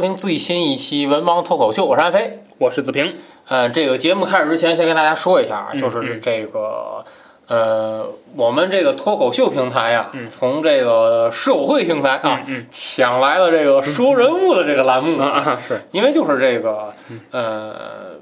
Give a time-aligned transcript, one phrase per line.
[0.00, 2.38] 收听最新一期《文盲脱口秀》，我是安飞。
[2.56, 3.16] 我是子平，
[3.48, 7.04] 嗯，这个节目开始之前，先跟大家说一下就是这个，
[7.48, 10.30] 呃，我们这个脱口秀平台呀、嗯。
[10.30, 15.82] 从这个社会平台啊，嗯抢来了这个说人物的这个栏目嗯啊，是。
[15.92, 16.94] 因为就是这个，
[17.30, 18.12] 呃，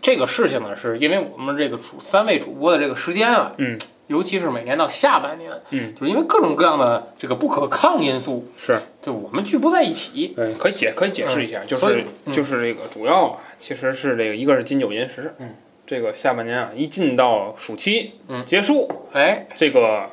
[0.00, 3.76] 这个事情呢，是因为我们这个主三位主播的这个时间啊，嗯，
[4.08, 10.32] 尤其是每年到下半年，嗯，就是因为各种各样的这个不可抗因素，是，就我们聚不在一起。
[10.36, 12.32] 嗯，可以解可以解释一下，就是嗯。
[12.32, 15.54] 就是这个主要啊，其实是这个一个是金九银十，嗯，
[15.86, 18.44] 这个下半年啊，一进到暑期，嗯。
[18.46, 20.08] 结束，哎，这个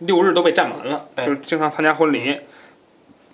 [0.00, 1.24] 六日都被占满了，哎。
[1.24, 2.40] 就是经常参加婚礼，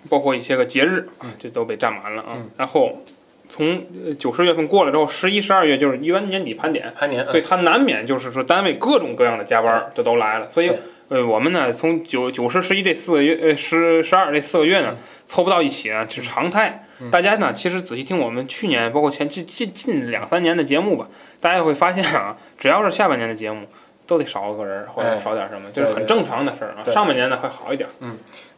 [0.07, 2.29] 包括一些个节日啊，这都被占满了啊。
[2.35, 2.49] 嗯。
[2.55, 3.01] 然后
[3.51, 10.71] 从呃九十月份过了之后，十一、十二月就是一般年底盘点，盘点，所以它难免就是说单位各种各样的加班儿这都来了，所以
[11.09, 14.95] 呃我们呢从九九十十一这四个月呃十十二这四个月嗯呢
[15.25, 16.87] 凑不到一起呢是常态。
[17.11, 21.07] 大家呢其实仔细听我们去年包括前近近近两三年的节目吧，
[21.41, 23.67] 大家会发现啊，只要是下半年的节目。
[24.07, 26.83] 都得少个人儿或者哎少点什么，就是很正常的事儿啊。
[26.91, 27.87] 上半年呢会好一点，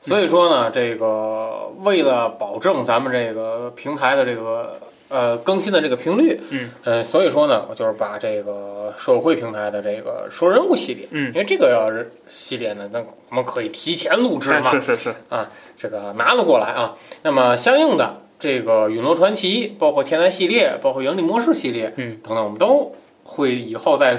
[0.03, 4.77] 所以说呢，这个为了保证咱们这个平台的这个
[5.07, 12.99] 呃更新的这个频率，嗯，呃，所以说呢，我就是把这个社会平台的这个说人物系列，嗯因为这个要是系列呢，那
[13.29, 15.15] 我们可以提前录制哎嘛，是是是。
[15.29, 16.95] 啊，这个拿了过来啊。
[17.21, 22.93] 那么相应的这个陨落传奇，包括天才系列，包括盈利模式系列，嗯，等等，我们都
[23.23, 24.17] 会以后在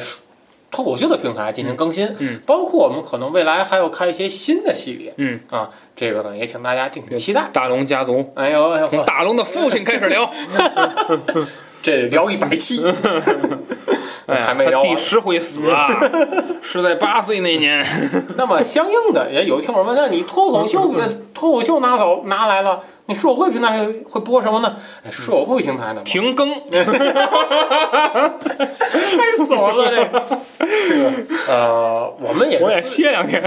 [0.75, 7.49] 脱口秀的平台进行更新，嗯，包括我们可能未来还要开一些新的系列，嗯啊，这个呢也请大家敬请期待。
[7.53, 10.29] 大龙家族哎呦，哎呦从大龙的父亲开始聊，
[11.83, 12.83] 这聊一百期，
[14.29, 15.89] 哎，他第十回死啊，
[16.63, 17.85] 是在八岁那年。
[18.37, 24.77] 那么相应的也有听友问，那你脱口秀呃脱口秀拿走拿来了，你社会平台会会播什么呢？
[25.05, 26.01] 哎，社会平台呢？
[26.05, 26.61] 停更，太
[29.37, 30.39] 损了这个。
[30.89, 31.13] 这个
[31.49, 33.43] 呃，我们也我也歇两天。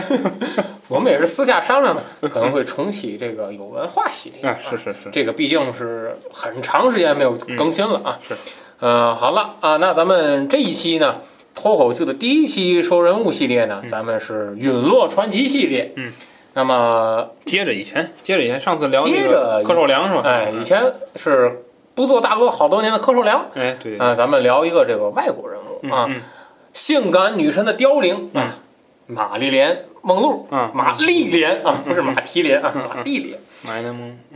[0.88, 4.50] 我们也是私下商量的，可能会重启这个有文化系列。
[4.50, 8.20] 哎，是是是，这个毕竟是很长时间没有更新了啊。
[8.26, 8.36] 是，
[8.80, 11.22] 呃，好了啊，那咱们这一期呢，
[11.56, 15.94] 脱口秀的第一期说人物系列呢，咱们是陨落传奇系列。
[15.96, 16.14] 嗯，
[16.54, 20.22] 那么接着以前，接着以前，上次聊那接着个柯受良是吧？
[20.26, 21.64] 哎，以前是
[21.96, 23.48] 不做大哥好多年的柯受良。
[23.56, 26.16] 哎，对对，啊、咱们聊一个这个外国人物啊，嗯。
[26.18, 26.22] 嗯
[26.74, 28.60] 性感女神的凋零啊，
[29.08, 29.74] 玛丽莲·
[30.04, 30.70] 梦露，嗯。
[30.76, 33.40] 玛丽莲啊，不是马蹄莲啊，玛丽莲，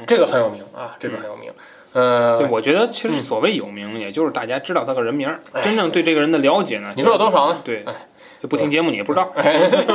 [0.07, 1.51] 这个很有名啊，这个很有名。
[1.93, 5.29] 呃就，我觉得，其实所谓有名，也就是大家知道他个人名
[5.61, 7.59] 真正对这个人的了解呢，你说有多少呢？
[7.63, 8.07] 对哎，
[8.41, 9.31] 就不听节目你也不知道。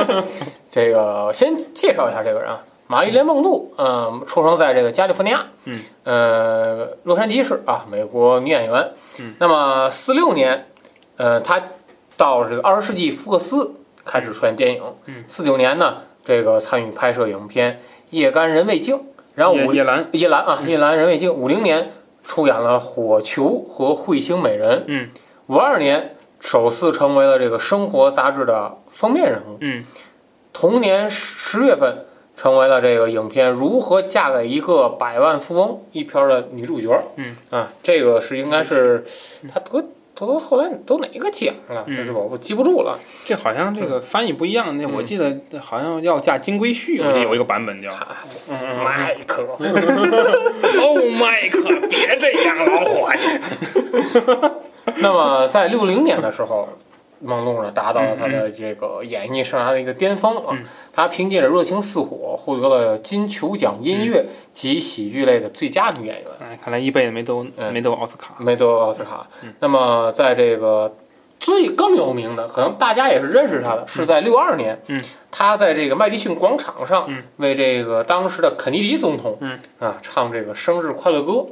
[0.71, 8.91] 这个先介绍一下这个人啊，玛丽莲·梦露，嗯、出生在这个加利福尼亚，嗯，呃，洛杉矶市啊，美国女演员。
[9.19, 10.67] 嗯，那么四六年，
[11.17, 11.63] 呃，她
[12.19, 14.83] 到这个二十世纪福克斯开始出演电影。
[15.07, 17.73] 嗯，四九年呢，这个参与拍摄影片
[18.11, 18.97] 《夜干人未静》，
[19.37, 21.93] 然后五叶叶兰，叶兰啊，叶兰人未静，五零年
[22.25, 24.81] 出演了《火球》和《彗星美人》。
[24.89, 25.11] 嗯，
[25.47, 29.59] 五二年首次成为了这个《生活》杂志的封面人物。
[29.61, 29.85] 嗯，
[30.53, 36.99] 同年十月份，成为了这个影片《如何嫁给一个百万富翁》一篇的女主角。
[37.17, 39.05] 嗯啊，这个是应该是
[39.53, 39.85] 她得
[40.25, 41.85] 得后来都哪个奖了？
[41.89, 42.97] 是我我记不住了。
[43.25, 47.93] 这好像这个翻译不一样，那我嗯记得好像要嫁金龟婿，我记得有一个版本叫。
[47.93, 49.59] 啊，嗯嗯麦克，哦，
[51.21, 53.27] 麦克，别这样，老伙计。
[54.99, 56.69] 那么在六零年的时候，
[57.27, 60.65] 梦露呢达到了他的这个演艺生涯的一个巅峰啊嗯。
[60.93, 64.25] 她凭借着《热情似火》获得了金球奖音乐
[64.55, 66.27] 及喜剧类的最佳女演员。
[66.41, 68.35] 哎，看来一辈子没得嗯没得奥斯卡。
[68.39, 69.27] 没得奥斯卡。
[69.43, 70.97] 嗯那么在这个
[71.39, 81.45] 最更有名的，可能大家也是认识他的，是在六二年，嗯，他在这个麦迪逊广场上，嗯，为这个当时的肯尼迪总统，嗯啊，唱这个生日快乐歌。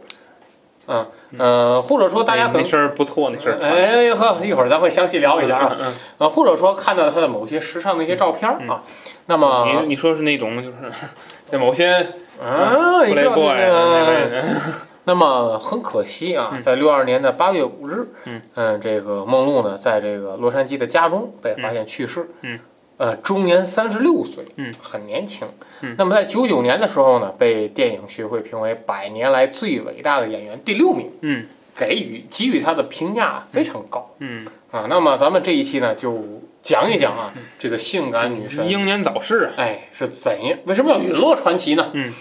[0.86, 1.06] 啊，
[1.38, 3.58] 呃，或者说大家可能哎那身儿不错，那身儿。
[3.60, 5.76] 哎呵，一会儿咱会详细聊一下啊。
[5.78, 8.82] 嗯呃，或者说看到他的某些时尚的一些照片儿啊。
[9.26, 10.76] 那么嗯，你你说是那种就是
[11.50, 11.94] 在某些
[12.42, 14.44] 啊，你知道这 playboy 个那类的。
[15.06, 18.08] 那么很可惜啊，嗯在六二年的八月五日，
[18.54, 22.58] 嗯这个梦露呢，在这个洛杉矶的家中被发现去世，嗯，
[22.96, 25.48] 呃，终年三十六岁，嗯，很年轻。
[25.82, 31.46] 嗯那么在九九年的时候呢，被电影学会评为百年来最伟大的演员第六名，嗯
[31.76, 34.86] 给予给予他的评价非常高嗯，啊。
[34.88, 36.22] 那么咱们这一期呢，就
[36.62, 39.52] 讲一讲啊，这个性感女神英年早逝啊。
[39.56, 40.58] 哎，是怎样？
[40.66, 41.90] 为什么要陨落传奇呢？
[41.92, 42.12] 嗯，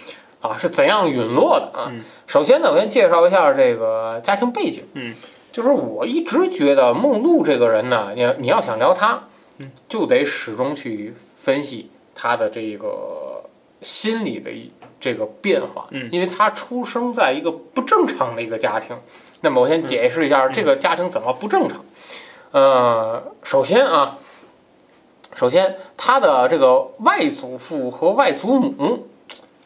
[0.42, 1.88] 啊，是怎样陨落的啊？
[1.92, 4.84] 嗯首先呢，我先介绍一下这个家庭背景。
[4.96, 5.14] 嗯，
[5.52, 13.44] 就是我一直觉得梦露这个人呢，你你要想聊她，嗯，就得始终去分析他的这个
[13.81, 15.88] 心理的一这个变化。
[15.91, 18.97] 嗯因为他出生在一个不正常的一个家庭。
[19.41, 21.83] 那么我先解释一下这个家庭怎么不正常。
[22.51, 24.17] 呃，首先啊，
[25.35, 29.07] 首先他的这个外祖父和外祖母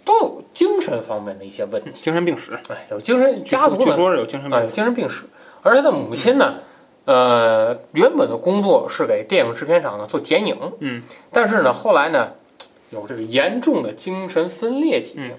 [0.04, 4.70] 都有精神方面的一些问题，精神病史，哎，有精神家族据说是有精神啊，有。
[4.70, 5.26] 精神病史。
[5.62, 6.56] 而他的母亲呢，
[7.08, 12.32] 呃，原本的工作是给电影制片厂呢做剪影，嗯，但是呢，后来呢，
[12.90, 15.32] 有这个严重的精神分裂疾病，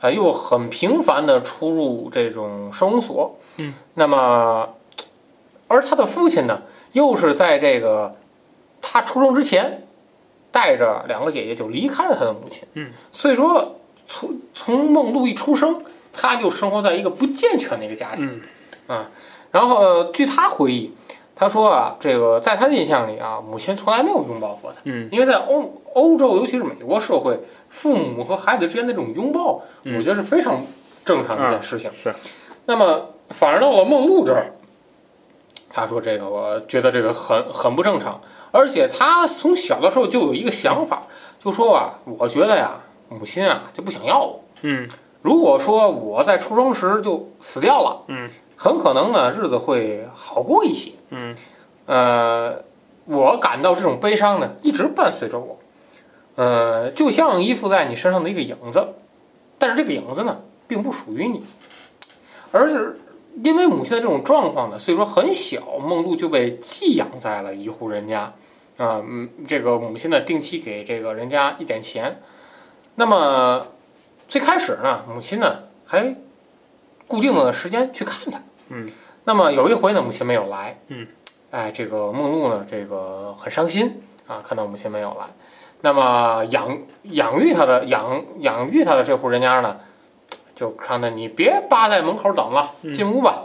[0.00, 4.70] 啊、又很频繁的出入这种收容所，嗯，那么，
[5.68, 6.62] 而他的父亲呢，
[6.92, 8.16] 又是在这个
[8.80, 9.86] 他出生之前，
[10.50, 13.76] 带着两个姐姐就离开了他的母亲，嗯，所以说
[14.06, 18.40] 从从梦露一出生，他就生活在一个不健全的一个家庭。
[18.88, 19.04] 嗯。
[19.50, 20.94] 然后、呃据他回忆，
[21.42, 30.64] 他说啊，这个在他的印象里啊，母亲从来没有拥抱过他，嗯因为在欧欧洲，尤其是美国社会，父母和孩子之间的这种拥抱，嗯我觉得是非常
[31.04, 31.90] 正常的一件事情。
[31.92, 32.14] 是。
[32.66, 34.52] 那么反而到了梦露这儿，
[35.68, 38.20] 他说这个我觉得这个很很不正常，
[38.52, 41.02] 而且他从小的时候就有一个想法，
[41.40, 44.40] 就说啊，我觉得呀，母亲啊就不想要我。
[44.62, 44.88] 嗯
[45.22, 50.92] 如果说我在出生时就死掉了，嗯，很可能呢日子会好过一些。
[51.14, 51.36] 嗯
[51.84, 52.64] 呃，
[53.04, 55.58] 我感到这种悲伤呢，一直伴随着我，
[56.36, 58.94] 呃，就像依附在你身上的一个影子，
[59.58, 61.44] 但是这个影子呢，并不属于你，
[62.50, 62.98] 而是
[63.44, 68.32] 因为母亲的这种状况呢，所以说很小，梦露就被寄养在了一户人家，
[68.78, 72.22] 啊、嗯，这个母亲呢，定期给这个人家一点钱，
[72.94, 73.66] 那么
[74.28, 76.16] 最开始呢，母亲呢还
[77.06, 78.90] 固定的时间去看他，嗯，
[79.24, 81.06] 那么有一回呢，母亲没有来，嗯，
[81.50, 85.26] 哎，这个梦露呢，这个很伤心啊，看到母亲没有来，
[85.82, 89.78] 那么养养育他的养养育他的这户人家呢，
[90.56, 92.92] 就看他你别扒在门口等了，嗯。
[92.92, 93.44] 进屋吧。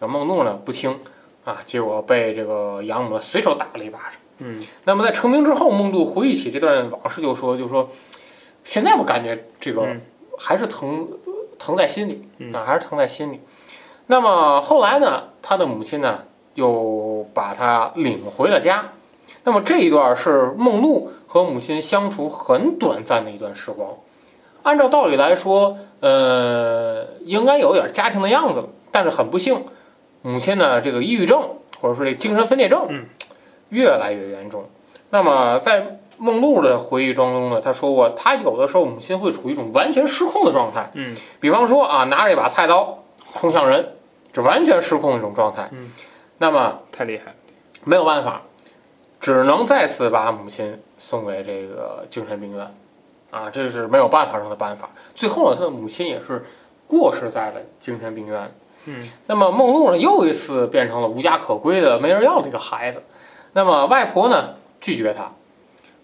[0.00, 1.00] 这梦露呢不听
[1.44, 4.12] 啊，结果被这个养母随手打了一巴掌。
[4.38, 4.62] 嗯。
[4.84, 7.88] 那么在成名之后，梦露回忆起这段往事，就说就说，
[8.64, 10.02] 现在我感觉这个嗯。
[10.36, 11.08] 还是疼
[11.58, 12.52] 疼在心里嗯。
[12.52, 13.40] 啊，还是疼在心里。
[14.06, 16.20] 那么后来呢，他的母亲呢
[16.54, 18.92] 又把他领回了家。
[19.44, 23.90] 那么这一段是梦露和母亲相处很短暂的一段时光。
[24.62, 29.66] 按照道理来说，呃，应该有点家庭的样子了，但是很不幸，
[30.22, 33.06] 母亲呢这个抑郁症或者说这精神分裂症，嗯
[33.68, 34.64] 越来越严重。
[35.10, 43.03] 那么在梦露的回忆当中呢，他说过，他有的时候母亲会处于一种完全失控的状态，嗯比方说啊，拿着一把菜刀
[43.34, 43.96] 冲向人，
[44.32, 45.68] 这完全失控的一种状态。
[45.72, 45.90] 嗯，
[46.38, 47.34] 那么太厉害了。
[47.84, 48.42] 没有办法，
[49.20, 52.74] 只能再次把母亲送给这个精神病院，
[53.30, 54.88] 啊，这是没有办法上的办法。
[55.14, 56.46] 最后呢，他的母亲也是
[56.86, 58.54] 过世在了精神病院。
[58.86, 63.02] 嗯那么梦露呢，又一次变成了无家可归的没人要的一个孩子。
[63.52, 65.32] 那么外婆呢，拒绝他。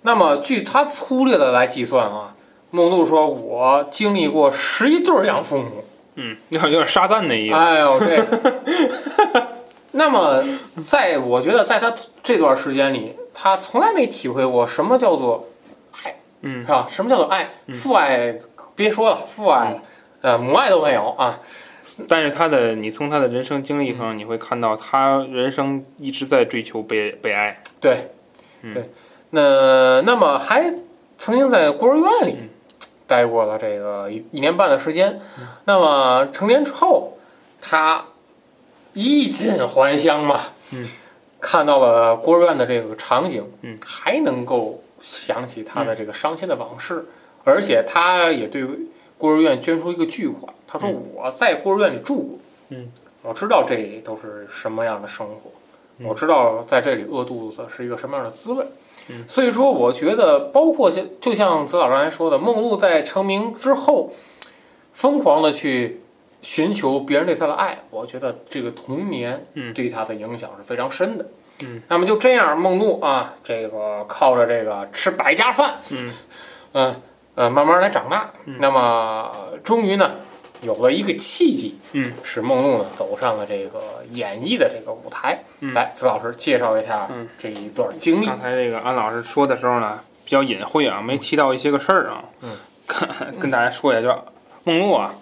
[0.02, 2.34] 那么据他粗略的来计算啊，
[2.70, 5.84] 梦露说：“我经历过十一对儿养父母。
[6.20, 7.54] 嗯，有 点有点沙赞的”意思。
[7.54, 8.24] 哎呦，这。
[9.92, 10.44] 那么，
[10.86, 15.48] 在我觉得，在他这段时间里，他从来没体会过什么叫做
[16.04, 16.86] 爱嗯是吧？
[16.88, 17.50] 什么叫做爱？
[17.66, 18.38] 嗯父爱
[18.76, 19.80] 别说了，父爱，
[20.20, 21.40] 呃，母爱都没有啊。
[22.06, 27.60] 但是他的，你从他的人生经历嗯上，你会看到他人生一直在追求被被爱。
[27.80, 28.12] 对，
[28.62, 28.90] 嗯对。
[29.30, 30.72] 那那么还
[31.18, 32.48] 曾经在孤儿院里嗯
[33.10, 35.20] 待过了这个一一年半的时间。
[35.64, 37.18] 那么成年之后，
[37.60, 38.04] 他
[38.92, 40.88] 衣锦还乡嘛，嗯，
[41.40, 47.06] 看到了孤儿院的这个场景，嗯，还能够想起他的这个伤心的往事，
[47.42, 48.64] 而且他也对
[49.18, 50.54] 孤儿院捐出一个巨款。
[50.68, 52.38] 他说：“嗯我在孤儿院里住过，
[52.68, 55.50] 嗯，我知道这都是什么样的生活，
[55.98, 56.06] 嗯。
[56.06, 58.64] 我知道在这里饿肚子是一个什么样的滋味。
[59.08, 59.24] 嗯。
[59.26, 64.12] 所以说，我觉得包括像就像子老刚才说的，梦露在成名之后，
[64.92, 66.02] 疯狂的去
[66.42, 69.72] 寻求别人对她的爱，我觉得这个童年嗯。
[69.74, 71.26] 对她的影响是非常深的。
[71.62, 76.12] 嗯，那么就这样，梦露啊，这个靠着这个吃百家饭，嗯。
[76.72, 76.96] 嗯
[77.36, 78.32] 呃，慢慢来长大。
[78.44, 78.56] 嗯。
[78.60, 79.30] 那么
[79.62, 80.10] 终于呢，
[80.62, 85.38] 有了一个契机，嗯，使梦露呢走上了这个演艺的这个舞台。
[85.60, 88.26] 嗯来，子老师介绍一下嗯这一段经历。
[88.26, 92.24] 刚才这个安老师说的时候呢，比较隐晦啊，没提到一些个事儿啊。
[92.42, 92.50] 嗯，
[93.40, 94.18] 跟大家说一下，就是
[94.64, 95.14] 梦露啊，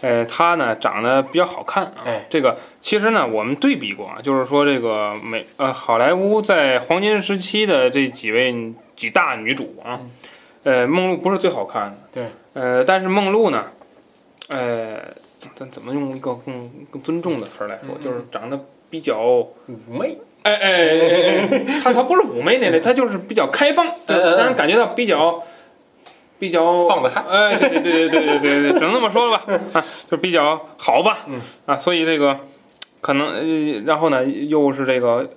[0.00, 2.02] 呃，她呢长得比较好看啊。
[2.06, 10.00] 哎这个其实呢，我们对比过啊，就是说这个美呃好莱坞在黄金时期的这几位几大女主啊，
[10.64, 11.96] 呃，梦露不是最好看的。
[12.12, 12.24] 对。
[12.52, 13.66] 呃，但是梦露呢，
[14.50, 15.00] 呃，
[15.56, 19.46] 咱怎么用一个更更尊重的词儿来说，就是长得比较妩
[19.88, 20.18] 媚。
[20.42, 25.42] 哎哎，他他不是妩媚那类， 他就是比较开放，让人感觉到比较
[26.38, 27.20] 比较放得开。
[27.20, 29.38] 哎，对对对对对对对，只能这么说了
[29.72, 31.26] 吧， 就比较好吧。
[31.66, 32.40] 啊，所以这个
[33.00, 35.30] 可能，然后呢，又是这个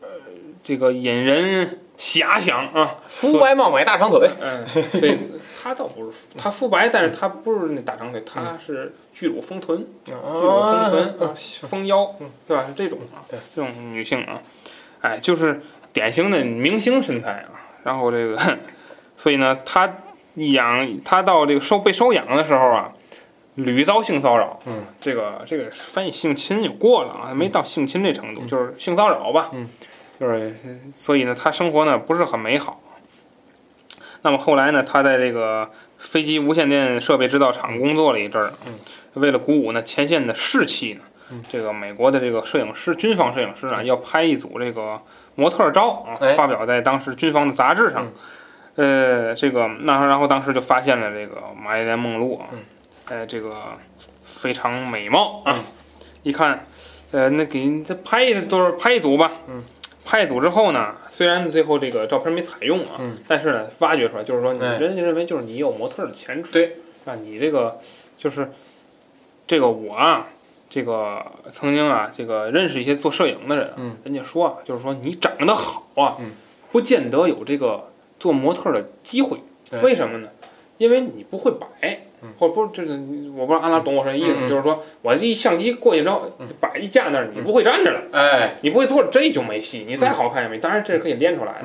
[0.63, 4.29] 这个引人遐想啊，肤白貌美大长腿。
[4.41, 4.65] 嗯，
[4.99, 5.17] 所以。
[5.63, 11.33] 他倒不是他肤白，但是他不是那大长腿，他是巨乳丰臀，巨乳丰臀啊，
[11.69, 12.13] 丰腰，
[12.45, 12.65] 对吧？
[12.67, 14.41] 是这种啊，对这种女性啊，
[14.99, 15.61] 哎，就是
[15.93, 17.63] 典型的明星身材啊。
[17.83, 18.37] 然后这个，
[19.15, 19.89] 所以呢，她
[20.35, 22.93] 养她到这个收被收养的时候啊，
[23.55, 24.59] 屡遭性骚扰。
[24.65, 29.51] 嗯，这个这个翻译性侵有过了啊，没到性侵这程度，就是性骚扰吧。
[29.53, 29.69] 嗯，
[30.19, 30.53] 就是
[30.91, 32.81] 所以呢，她生活呢不是很美好。
[34.23, 38.53] 那么后来呢，他在这个飞机无线电设备制造厂工作了一阵儿。
[38.65, 38.73] 嗯，
[39.13, 41.43] 为了鼓舞呢前线的士气呢，嗯。
[41.47, 44.99] 这个美国的这个摄影师，军方摄影师啊，要拍一组这个
[45.35, 48.11] 模特照啊，哎发表在当时军方的杂志上。
[48.75, 52.59] 呃，这个那然后当时就发现了这个玛丽莲梦露啊，嗯。
[53.05, 53.55] 呃，这个
[54.23, 55.63] 非常美貌啊，嗯。
[56.23, 56.65] 一看，
[57.11, 59.61] 呃，那给你这拍一都是拍一组吧，嗯，
[60.05, 67.79] 拍一组之后呢，虽然最后这个照片没采用啊，嗯但是呢，挖掘出来就是说，人家认为就是你有模特的潜质，对，啊，你这个
[68.17, 68.51] 就是
[69.47, 70.27] 这个我啊，
[70.69, 76.31] 这个曾经啊，这个认识一些做摄影的人啊，嗯人家说啊，就是说你长得好啊，嗯
[76.71, 79.37] 不见得有这个做模特的机会，
[79.69, 80.29] 对为什么呢？
[80.79, 81.97] 因为你不会摆嗯，
[82.37, 82.93] 或者不是这个，
[83.35, 86.47] 我不知道阿拉懂我什么意思，就是说我这一相机过去之后嗯。
[86.59, 89.85] 摆一架那儿，你不会站着了，哎，你不会坐着，这就没戏。
[89.87, 91.61] 你再好看也没，当然这是可以练出来。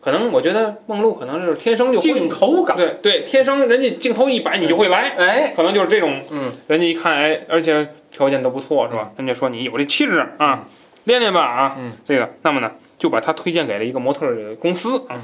[0.00, 9.10] 可能我觉得梦露可能就是天生就会镜头感，对对，天生人家镜头一摆你就会来，哎，可能就是这种，嗯，人家一看，哎，而且条件都不错，是吧？
[9.16, 10.68] 人家说你有这气质啊，
[11.04, 15.16] 练练吧啊，嗯，这个，那么呢，就把他推荐给了一个模特儿公司啊。
[15.16, 15.22] 嗯。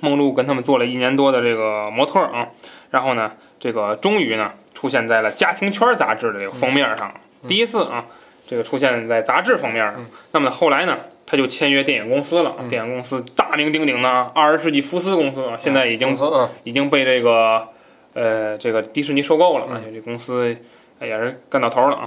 [0.00, 2.48] 梦露跟他们做了一年多的这个模特儿啊，
[2.90, 7.48] 然后呢，这个终于呢出现在了《家庭圈》杂志的这个封面上，嗯。
[7.48, 8.04] 第一次啊，
[8.46, 9.94] 这个出现在杂志封面上。
[9.96, 10.06] 嗯。
[10.32, 12.68] 那么后来呢，他就签约电影公司了，嗯。
[12.68, 16.16] 电影公司大名鼎鼎的二十世纪福斯公司啊，现在已经
[16.64, 17.68] 已经被这个
[18.12, 19.82] 呃这个迪士尼收购了，而嗯。
[19.84, 20.54] 且这公司
[21.00, 22.06] 也是干到头了啊。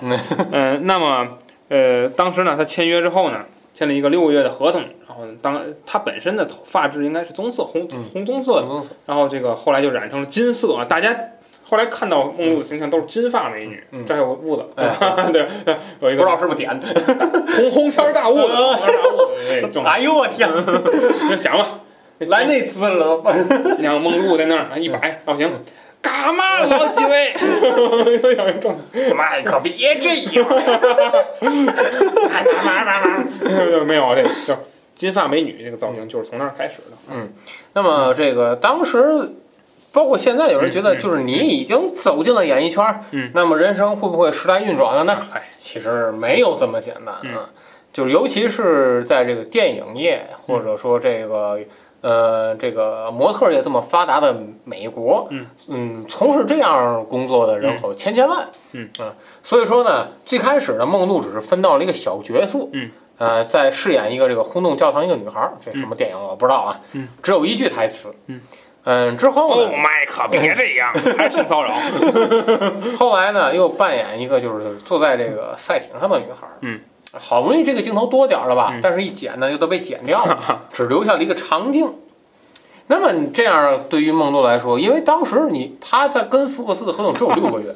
[0.52, 1.40] 嗯、 那么
[1.70, 8.04] 呃当时呢，他签约之后呢，签了一个六个月的合同，然后当他本身的头发质应该是棕色红嗯。
[8.14, 8.84] 红棕色。
[9.08, 11.18] 然后这个后来就染成了金色啊，大家。
[11.70, 14.90] 后来看到梦露的形象都是金发美女，嗯这还有个痦子， 哎。
[15.32, 15.46] 对，
[16.02, 16.88] 有一个不知道是不是点的？
[17.56, 20.50] 红红圈大痦子，红圈大痦子，这种，哎呦我天，
[21.30, 21.80] 就想吧，
[22.20, 23.18] 来那滋了。
[23.20, 23.36] 吧？
[23.78, 25.48] 你看梦露在那儿一摆造型，
[26.02, 27.36] 干嘛老几位？
[29.16, 30.48] 麦克别这样，
[33.86, 34.56] 没有这个，就
[34.96, 36.98] 金发美女这个造型就是从那儿开始的。
[37.12, 37.32] 嗯。
[37.74, 39.30] 那么这个当时，
[40.00, 45.18] 包括现在有人觉得，就是你已经走进了演艺圈儿，嗯那么人生会不会时来运转了呢？
[45.30, 47.50] 嗨，其实没有这么简单嗯啊，
[47.92, 51.60] 就是尤其是在这个电影业，或者说这个
[52.00, 55.28] 呃这个模特业这么发达的美国，
[55.68, 59.14] 嗯从事这样工作的人口千千万，嗯啊，
[59.44, 62.90] 所以说呢，最开始呢，梦露只是分到了一个小角色，嗯。
[63.20, 68.42] 呃，在饰演一个这个轰动教堂一个女孩儿，这什么电影我不知道啊，嗯，只有一句台词，嗯嗯，
[69.18, 71.74] 之后哦呢，，麦可别这样， 还性骚扰。
[72.98, 76.58] 后来呢，又扮演一个就是坐在这个赛艇上的女孩儿。
[76.62, 76.80] 嗯，
[77.14, 81.94] 好不容易这个镜头多点儿了吧，嗯但是一剪呢又都被剪掉了， 只留下了一个长镜。
[82.88, 87.76] 那么你这样对于梦露来说，因为当时你他在跟福克斯的合同只有六个月，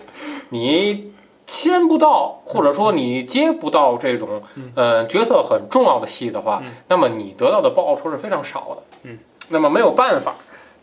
[0.50, 1.12] 你
[1.46, 4.42] 签不到或者说你接不到这种
[4.76, 8.78] 呃角色很重要的戏的话，嗯那么你得到的报酬是非常少的。
[9.04, 9.20] 嗯，
[9.50, 10.34] 那么没有办法，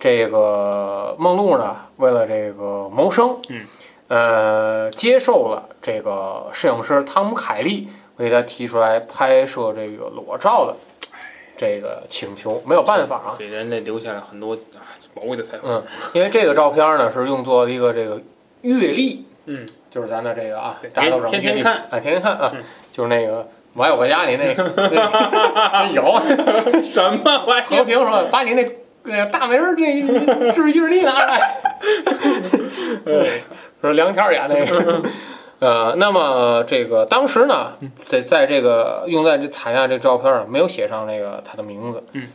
[0.00, 3.66] 这个梦露呢，为了这个谋生，嗯，
[4.09, 10.75] 呃，接受了这个摄影师汤姆凯利为他提出来拍摄这个裸照的
[11.57, 14.80] 这个请求，没有办法啊，给人类留下了很多啊
[15.12, 15.66] 宝贵的财富。
[15.69, 18.23] 嗯，因为这个照片呢是用作一个这个
[18.62, 21.76] 阅历，嗯，就是咱的这个啊对，大家都天天看。
[21.90, 26.19] 啊，天天看啊嗯，就是那个我爱我家里那个那 有。
[26.83, 28.64] 什么玩意和平说把你那
[29.04, 29.85] 那个大名儿这
[30.52, 31.37] 这是日历拿来，
[33.07, 33.26] 儿？
[33.80, 35.02] 说梁天儿演那个。
[35.59, 37.73] 呃，那么这个当时呢，
[38.07, 42.02] 在在这个用在这采样这照片上没有写上那个他的名字。
[42.12, 42.28] 嗯，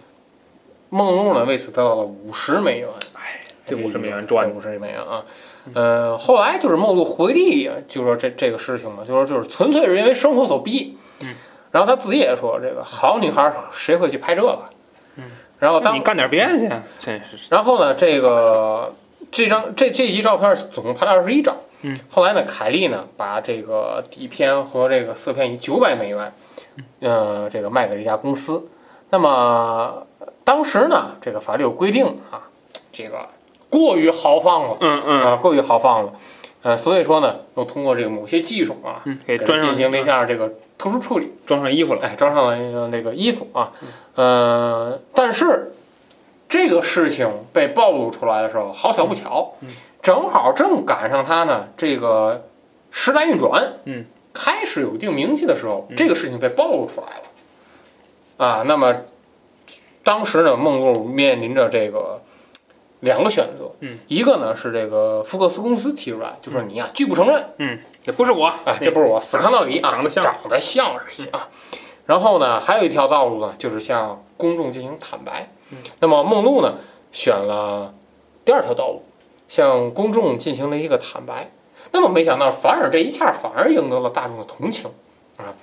[0.90, 2.88] 梦露呢为此得到了五十美元。
[3.14, 4.54] 哎，这五十美元赚的。
[4.54, 5.26] 五十美元啊。
[5.74, 10.96] 呃，后来就是梦露回力，就说这这个事情嘛，就说就是纯粹是因为生活所逼。
[11.22, 11.34] 嗯，
[11.72, 14.60] 然后他自己也说，这个好女孩谁会去拍这个？
[15.66, 16.70] 嗯，然后当你干点别的去，
[17.00, 17.38] 真 是。
[17.50, 18.94] 然后呢，这个
[19.32, 21.56] 这张这这集照片总共拍了二十一张。
[21.82, 26.34] 嗯，后来呢，凯利呢把这个底片和这个色片以九百美元，
[27.02, 28.68] 呃，这个卖给了一家公司。
[29.10, 30.06] 那么
[30.44, 32.50] 当时呢，这个法律有规定啊，
[32.92, 33.28] 这个
[33.70, 36.14] 过于豪放了嗯嗯啊，过于豪放了。
[36.66, 41.32] 呃，所以说呢，又通过这个某些技术啊，嗯，给进行了一下这个特殊处理。
[41.46, 42.02] 装上衣服了。
[42.02, 43.72] 哎，装上了那个这个衣服啊，
[44.16, 45.76] 呃，但是
[46.50, 49.70] 这个事情被暴露出来的时候，好巧不巧，嗯
[50.02, 52.48] 正好正赶上他呢这个
[52.90, 58.92] 时代运转，嗯，开始有一定名气的时候，嗯这个事情被暴露出来了，啊，那么
[60.04, 62.24] 当时呢，梦露面临着这个。
[63.06, 71.48] 两个选择，嗯，一个呢是这个福克斯公司提出来，就说你呀、拒不承认，嗯，这不是我，哎，这不是我，死扛到底啊，长得像长得像而已啊。
[72.06, 75.48] 然后呢，还有一条道路呢，就是向公众进行坦白。
[75.72, 76.76] 嗯那么梦露呢，
[77.12, 77.94] 选了
[78.44, 79.04] 第二条道路，
[79.48, 81.52] 向公众进行了一个坦白。
[81.92, 84.92] 那么没想到，反而这一下反而赢得了大众的同情
[85.38, 85.54] 啊。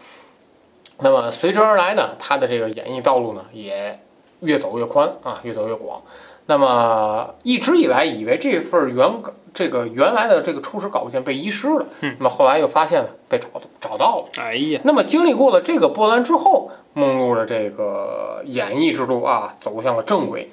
[0.99, 4.01] 那么随之而来呢，他的这个演艺道路呢，也
[4.41, 6.03] 越走越宽啊，越走越广。
[6.47, 9.23] 那么一直以来以为这份原
[9.55, 12.17] 这个原来的这个初始稿件被遗失了，嗯。
[12.19, 13.49] 那么后来又发现了被找
[13.81, 14.25] 找到了。
[14.43, 20.51] 哎呀，那么经历过了这个波澜之后，梦露的这个演艺之路啊，走向了正轨。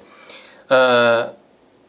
[0.68, 1.34] 呃，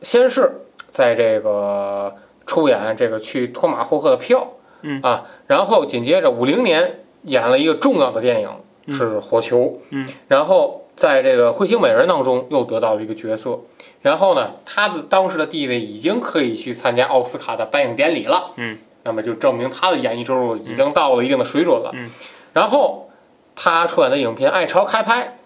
[0.02, 4.48] 先是在这个出演这个去托马霍克的票，
[4.82, 5.02] 嗯。
[5.02, 8.50] 啊，然后紧接着五零年演了一个重要的电影
[8.88, 9.60] 是《火球》，
[9.90, 13.60] 嗯，然后在这个彗星美人当中又得到了一个角色，
[14.02, 22.10] 然后呢，他的当时的地位已经可以去参加奥斯卡的颁奖典礼了，嗯，那么就证明他的演艺收入已经到了一定的水准了，嗯，
[22.54, 23.10] 然后
[23.56, 25.38] 他出演的影片《爱巢》开拍，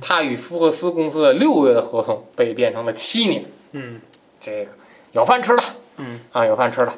[0.00, 4.00] 他与福克斯公司的六个月的合同被变成了七年，嗯。
[4.44, 4.72] 这个
[5.12, 5.62] 有饭吃了，
[5.98, 6.18] 嗯。
[6.32, 6.94] 啊，有饭吃了，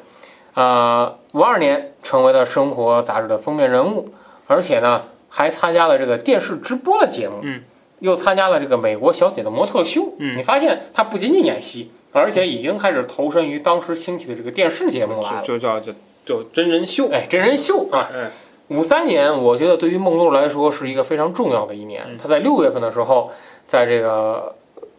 [0.55, 4.09] 啊，五二年成为了生活杂志的封面人物，
[4.47, 7.61] 而且呢还参加了这个电视直播的节目，嗯，
[7.99, 10.37] 又参加了这个美国小姐的模特秀，嗯。
[10.37, 15.93] 你发现他不仅仅演戏，而且已经开始投身于当时兴起的这个电视节目了，就就叫就
[16.25, 17.09] 就真人秀。
[17.11, 18.31] 哎，真人秀啊，哎，
[18.67, 22.03] 五三年，我觉得对于梦露来说是一个非常重要的一年。
[22.07, 22.17] 嗯。
[22.17, 23.31] 她在六月份的时候，
[23.67, 24.55] 在这个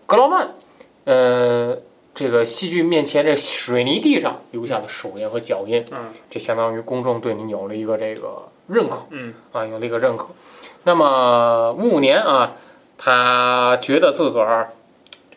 [0.06, 0.48] 格劳曼，
[1.04, 1.76] 呃，
[2.14, 6.12] 这个戏剧面前这水泥地上留下了手印和脚印，嗯。
[6.30, 9.34] 这相当于公众对你有了一个这个认可嗯。
[9.52, 10.28] 啊，有了一个认可。
[10.84, 12.54] 那么五五年啊，
[12.98, 14.72] 他觉得自个儿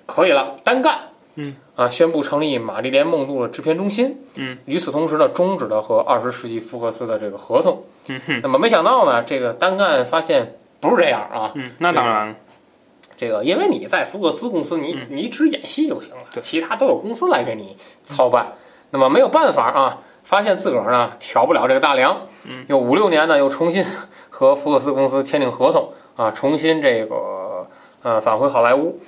[0.05, 0.99] 可以了，单干。
[1.35, 4.17] 嗯啊，宣布成立玛丽莲梦露的制片中心。
[4.35, 7.83] 嗯，与此同时呢，终止了和二十世纪福克斯的这个合同。
[8.07, 12.35] 嗯哼那么没想到呢，这个单干发现不是这样啊，嗯，那当然了。
[13.15, 18.53] 这个因为你在福克斯公司，你你只演戏就行了，就其他都有公司来给你操办。
[18.91, 23.85] 那么没有办法啊，发现自个儿呢挑不了这个大梁，嗯，又五六年呢又重新
[24.29, 27.15] 和福克斯公司签订合同啊，重新这个
[28.03, 28.99] 呃返回好莱坞。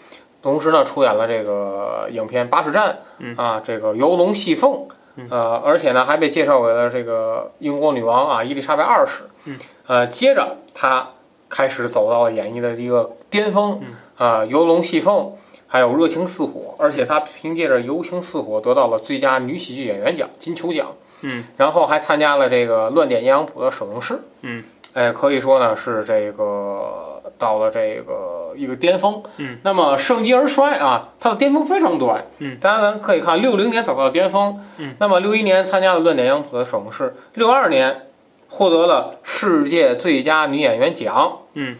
[0.41, 4.87] 同时呢，出演了这个影片《巴士站》嗯啊，这个游龙戏凤，
[5.29, 11.09] 呃，而且呢还被介绍给了这个英国女王啊伊丽莎白二世，嗯，呃，接着他
[11.47, 13.95] 开始走到了演艺的一个巅峰，嗯。
[14.17, 15.33] 啊，游龙戏凤，
[15.65, 32.57] 还有热情似火，而且他凭借着游情似火得到了最佳女喜剧演员奖金球奖，嗯，然后还参加了这个乱点阴阳谱的首映式，嗯，哎，可以说呢是这个到了这个一个巅峰，嗯，那么盛极而衰啊，它的巅峰非常短，嗯。
[32.59, 38.07] 大家咱可以看六零年走到巅峰，嗯，那么六一年参加了乱点阴阳谱的首映式，六二年
[38.49, 41.77] 获得了世界最佳女演员奖，嗯，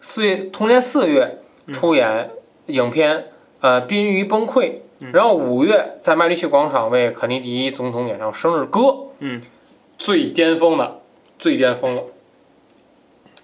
[0.00, 1.38] 四月同年四月
[1.72, 2.30] 出演
[2.66, 3.26] 影片
[3.60, 4.62] 呃《濒于崩溃》，
[5.00, 5.10] 嗯。
[5.12, 9.42] 然后五月在麦迪逊广场为肯尼迪总统演唱生日歌，嗯，
[9.98, 11.00] 最巅峰的，
[11.38, 12.02] 最巅峰了。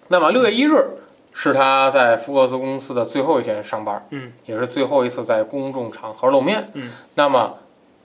[0.08, 0.98] 那么六月一日
[1.32, 6.90] 是他在福克斯公司的最后一天上班，嗯，也是最后一次在公众场合露面，嗯。
[7.14, 7.54] 那么，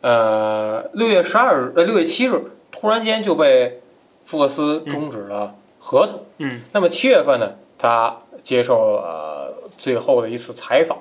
[0.02, 2.40] 呃，六月十二日，呃，六月七日，
[2.72, 3.82] 突然间就被
[4.26, 6.24] 福克斯终止了合同。
[6.38, 10.98] 嗯那么七月份呢，他接受了、呃最后的一次采访，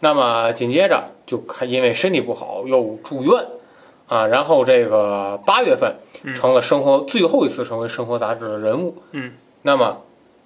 [0.00, 3.46] 那么紧接着就看因为身体不好又住院
[4.06, 9.02] 啊，然后这个八月份嗯成了生活、最后一次成为生活杂志的人物。
[9.10, 9.98] 嗯，那么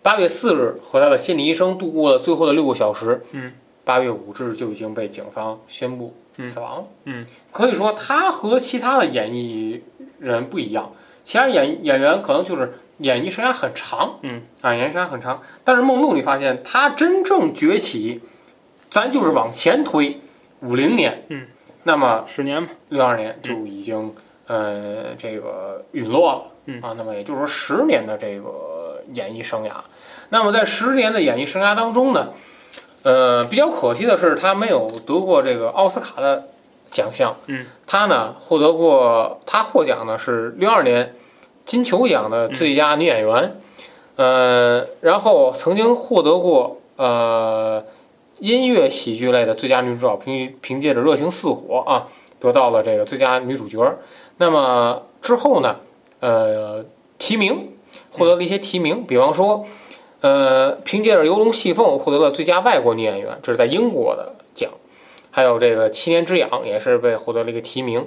[0.03, 3.23] 八月四日和他的心理医生度过了最后的六个小时。
[3.31, 3.53] 嗯，
[3.85, 6.85] 八月五日就已经被警方宣布死亡了。
[7.05, 9.83] 嗯，可以说他和其他的演艺
[10.19, 10.93] 人不一样，
[11.25, 15.41] 其他演演员可能就是演艺生涯很长，嗯啊，演艺生涯很长。
[15.65, 18.21] 但是梦露，你发现他真正崛起，
[18.91, 20.21] 咱就是往前推
[20.61, 21.47] 五零年，嗯，
[21.85, 24.15] 那么十年吧，六二年就已经、
[24.47, 29.73] 呃这个陨落了，嗯啊，那么也就是说十年的这个演艺生涯。
[30.33, 32.31] 那么在十年的演艺生涯当中呢，
[33.03, 36.49] 呃，比较可惜的是他没有得过这个奥斯卡的
[36.87, 41.15] 奖项，嗯，他呢获得过他获奖呢是六二年
[41.67, 43.57] 金球奖的最佳女演员，
[44.17, 47.85] 呃，然后曾经获得过呃
[48.39, 52.09] 音乐喜剧类的最佳女主角，凭凭借着《热情似火》啊，
[52.41, 53.99] 得到了这个最佳女主角。
[54.39, 55.77] 那么之后呢，
[56.21, 56.87] 呃，
[57.19, 57.75] 提名
[58.11, 59.67] 获得了一些提名，比方说，
[60.23, 64.71] 呃，凭借着《游龙戏凤》获得了最佳外国女演员，这是在英国的奖。
[65.31, 68.07] 还有这个《七年之痒》也是被获得了一个提名。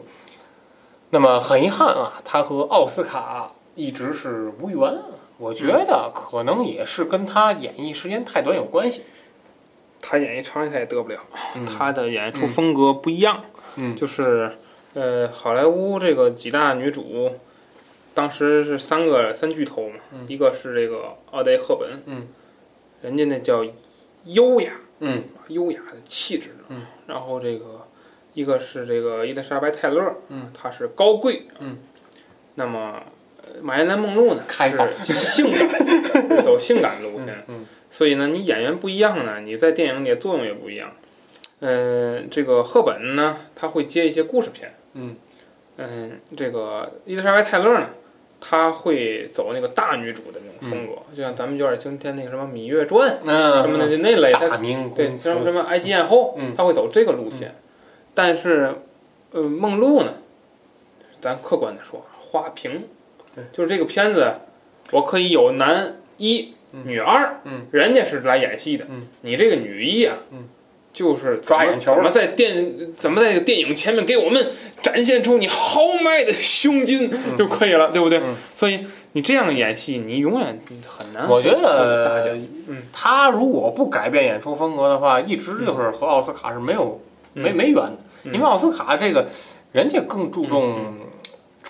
[1.09, 4.97] 那么很遗憾啊，她和奥斯卡一直是无缘。
[5.37, 9.03] 我觉得可能也是跟她演艺时间太短有关系。
[10.01, 11.19] 她演艺长他也得不了，
[11.55, 13.43] 嗯他的演出风格不一样，
[13.75, 14.51] 嗯就是
[14.93, 17.33] 呃，好莱坞这个几大女主，
[18.15, 22.27] 当时是三个三巨头嘛，嗯一个是这个奥黛赫本，嗯，
[23.03, 23.63] 人家那叫
[24.23, 27.87] 优雅，嗯优雅的气质，嗯，然后这个
[28.33, 31.77] 一个是这个伊丽莎白泰勒，嗯，她是高贵，嗯，
[32.55, 33.03] 那么
[33.37, 35.69] 呃马伊琍梦露呢，开放是性感，
[36.29, 40.91] 是走性感路线，嗯所以呢，你演员不一样呢，你在电影里的作用也不一样。
[41.61, 44.73] 嗯、这个赫本呢，他会接一些故事片。
[44.93, 45.15] 嗯
[45.77, 47.89] 嗯，这个伊丽莎白泰勒呢，
[48.39, 56.53] 她会走那个大女主的那种风格，就像咱们有点今天那个什么《芈月传》嗯，什么的那类，她大明对什么什么埃及艳后，嗯。
[56.55, 57.55] 她会走这个路线。
[58.13, 58.75] 但是，
[59.31, 60.13] 呃，梦露呢，
[61.21, 62.83] 咱客观的说，花瓶，
[63.51, 64.35] 就是这个片子，
[64.91, 66.83] 我可以有男一、嗯。
[66.85, 70.49] 女二，嗯，人家是来演戏的，嗯，你这个女一啊，嗯，
[70.95, 74.43] 就是抓眼球怎么在电怎么在这个电影前面给我们
[74.81, 78.19] 展现出你豪迈的胸襟就可以了，对不对？
[78.19, 81.29] 嗯所以你这样演戏，你永远很难。
[81.29, 87.01] 我觉得，嗯，他如果不改变演出风格的话，一直就是和奥斯卡是没有、
[87.33, 87.97] 没嗯没缘的。
[88.23, 89.27] 嗯因为奥斯卡这个，
[89.71, 90.95] 人家更注重、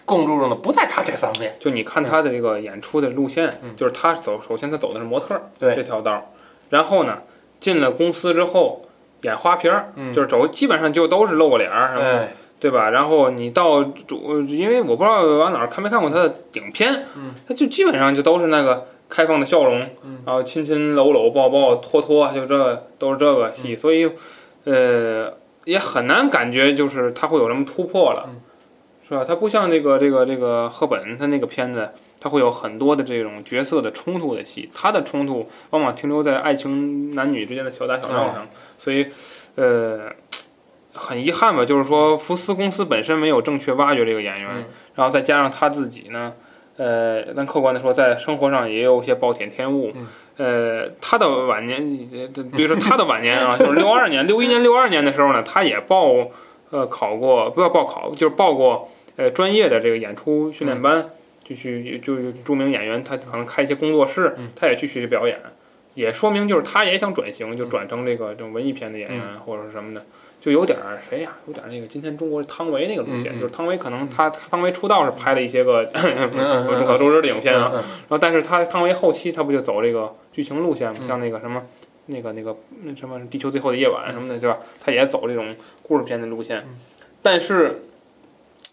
[0.06, 1.56] 更注重的不在他这方面。
[1.60, 6.24] 就你看他的这个演出的路线，嗯就是他走，首先他走的是模特儿这条道儿，
[6.70, 7.18] 然后呢，
[7.60, 8.85] 进了公司之后
[9.26, 10.14] 演花瓶儿，嗯。
[10.14, 12.90] 就是走基本上就都是露个脸儿，哎，对吧？
[12.92, 20.20] 然后你到主，因为我不知道往哪儿看没看过他的影片，嗯，他就基本上就都是那个开放的笑容，嗯。
[20.26, 23.78] 然后亲亲搂搂抱抱拖拖，就这都是这个戏，嗯。
[23.78, 24.12] 所以
[24.66, 25.34] 呃
[25.66, 28.42] 也很难感觉就是他会有什么突破了，嗯。
[29.08, 29.24] 是吧？
[29.24, 31.90] 他不像这个这个这个赫本他那个片子，
[32.26, 38.48] 它会有很多的这种角色的冲突的戏，它的冲突往往停留在爱情男女之间的小打小闹上，
[38.80, 39.06] 所以，
[39.54, 40.12] 呃，
[40.92, 46.34] 很遗憾吧，就是说福斯公司本身没有正确挖掘这个演员，嗯然后再加上他自己呢，
[46.78, 49.92] 呃，但客观的说，在生活上也有一些暴殄天物。
[49.94, 50.08] 嗯
[50.38, 56.10] 呃，他的晚年，呃比如说他的晚年啊，就是六二年、六一年、六二年的时候呢，他也报
[56.72, 61.12] 呃考过，不要报考，就是报过呃专业的这个演出训练班，
[61.48, 65.40] 就去就著名演员，他可能开一些工作室嗯，他也去学习表演，
[65.94, 70.04] 也说明就是他也想转型，就转成这个这种文艺片的演员或者是什么的。
[70.42, 80.98] 就有点儿谁呀、有点儿那个今天中国汤唯那个路线，就是汤唯可能他汤唯出道是拍了一些个 众所周知的影片啊，嗯然后但是他汤唯后期他不就走这个剧情路线吗？
[81.02, 81.64] 嗯像那个什么
[82.08, 84.60] 那个那个那什么地球最后的夜晚什么的，对吧？
[84.80, 86.76] 他也走这种故事片的路线，嗯
[87.24, 87.82] 但是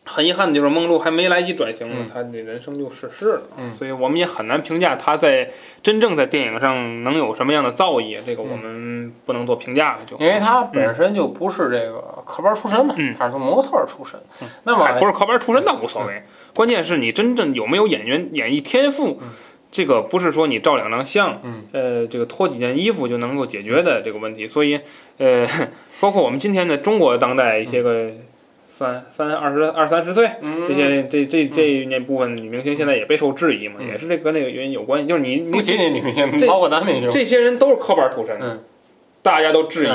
[0.05, 3.73] 很遗憾的就是梦露还没来及转型呢嗯，他的人生就逝世了，嗯。
[3.73, 5.51] 所以我们也很难评价他在
[5.83, 10.17] 真正在电影上能有什么样的造诣，这个我们不能做评价了，就。
[10.19, 13.15] 因为他本身就不是这个科班出身嘛，嗯。
[13.17, 14.19] 他是从模特儿出身。
[14.65, 19.21] 那么还不是科班出身倒无所谓，关键是你真正有没有演员演绎天赋，
[19.71, 24.49] 这个不是说你照两张相，嗯呃，这个脱几件衣服就能够解决的这个问题。
[24.49, 24.81] 所以，
[25.19, 25.47] 呃，
[26.01, 28.11] 包括我们今天的中国当代一些个
[28.79, 37.11] 三三二十二三十岁嗯这些这这这那部分女明星现在也备受质疑嘛，嗯也是这跟那个原因有关系，就是你不仅仅女明星，这包括男明星。
[37.11, 38.39] 这些人都是科班出身
[39.23, 39.91] 大家都质疑。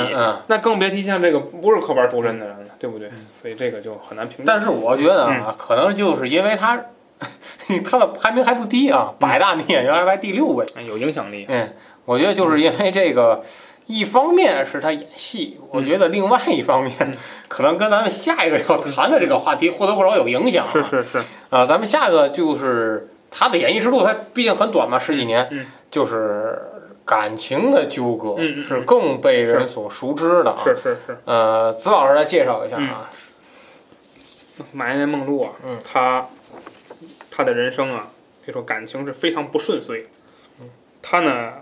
[0.47, 3.09] 那更别提像这个不是科班出身的人了，对不对？
[3.41, 4.53] 所以这个就很难评价。
[4.53, 6.85] 但是我觉得啊，可能就是因为他
[7.83, 10.65] 他的排名还不低啊，百大女演员还排第六位。
[10.75, 11.73] 哎有影响力，嗯，
[12.05, 13.43] 我觉得就是因为这个，
[13.87, 16.93] 一方面是他演戏，我觉得另外一方面
[17.47, 20.69] 可能跟咱们下一个要谈的这个话题或多或少有影响、啊。
[20.71, 26.61] 是是是，啊，咱们下个就是他的演艺之路，他毕竟很短嘛，十几年，嗯就是
[27.05, 30.61] 感情的纠葛是更被人所熟知的啊。
[30.63, 31.17] 是是是。
[31.23, 33.09] 呃，子老师来介绍一下啊。
[34.73, 36.27] 马岩梦露啊，嗯她
[37.31, 38.07] 她的人生啊，
[38.43, 40.07] 可以说感情是非常不顺遂。
[40.59, 40.67] 嗯
[41.01, 41.53] 她呢，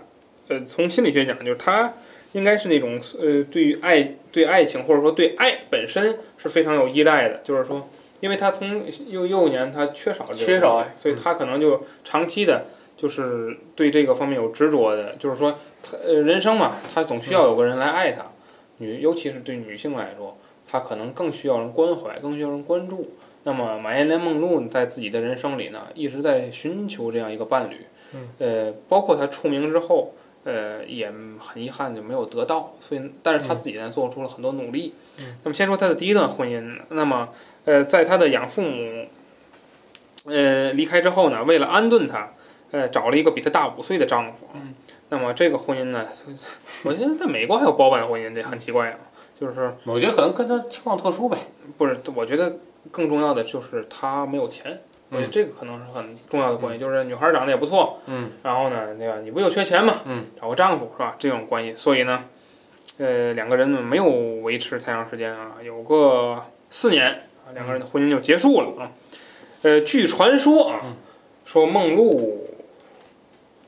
[0.48, 1.92] 呃，从心理学讲，就是她
[2.32, 7.40] 应该是那种呃，对于爱、对爱情或者说对爱本身是非常有依赖的。
[7.42, 7.88] 就是说，
[8.20, 15.14] 因为他从幼幼年他缺少这个缺少爱所以他可能就长期的，就是对这个方面有执着的。
[15.18, 18.26] 就是说，他呃，人生嘛，他总需要有个人来爱他。
[18.78, 20.36] 女，尤其是对女性来说，
[20.68, 23.14] 她可能更需要人关怀，更需要人关注。
[23.44, 27.76] 那么马艳莲梦露在自己的人生里呢，一直在寻求这样一个伴侣。
[28.12, 30.12] 嗯，呃，包括她出名之后，
[30.46, 32.72] 呃，也很遗憾就没有得到。
[32.80, 34.94] 所以，但是他自己呢，做出了很多努力。
[35.18, 37.28] 嗯，那么先说他的第一段婚姻，那么，
[37.64, 39.08] 呃，在他的养父母，
[40.24, 42.30] 呃，离开之后呢，为了安顿他，
[42.70, 44.48] 呃，找了一个比他大五岁的丈夫。
[44.54, 44.74] 嗯，
[45.08, 46.06] 那么这个婚姻呢，
[46.84, 48.98] 我觉得在美国还有包办婚姻，这很奇怪啊。
[49.38, 51.36] 就是我觉得可能跟他情况特殊呗。
[51.76, 52.56] 不是，我觉得
[52.90, 56.80] 更重要的就是他没有钱，我觉得这个可能是很重要的关系。
[56.80, 59.20] 就是女孩长得也不错，嗯然后呢，对吧？
[59.22, 61.16] 你不又缺钱嘛，嗯，找个丈夫是吧？
[61.18, 62.24] 这种关系，所以呢，
[62.98, 64.04] 呃，两个人呢没有
[64.42, 68.90] 维持太长时间啊，有个四年啊，两个人的婚姻就结束了啊。
[69.62, 70.96] 呃，据传说啊，嗯
[71.44, 72.48] 说梦露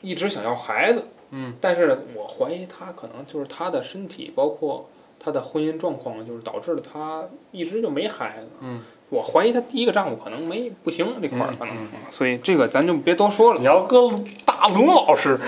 [0.01, 8.49] 一直想要孩子，嗯，但是我怀疑她可能就是她的身体，包括她的婚姻状况，就是导致了她一直就没孩子。
[8.61, 13.59] 嗯，我怀疑他第一个丈夫可能没不行这块儿可能，嗯所以这个咱就别多说了。
[13.61, 13.65] 你。
[13.65, 14.11] 要搁
[14.45, 15.39] 大龙老师，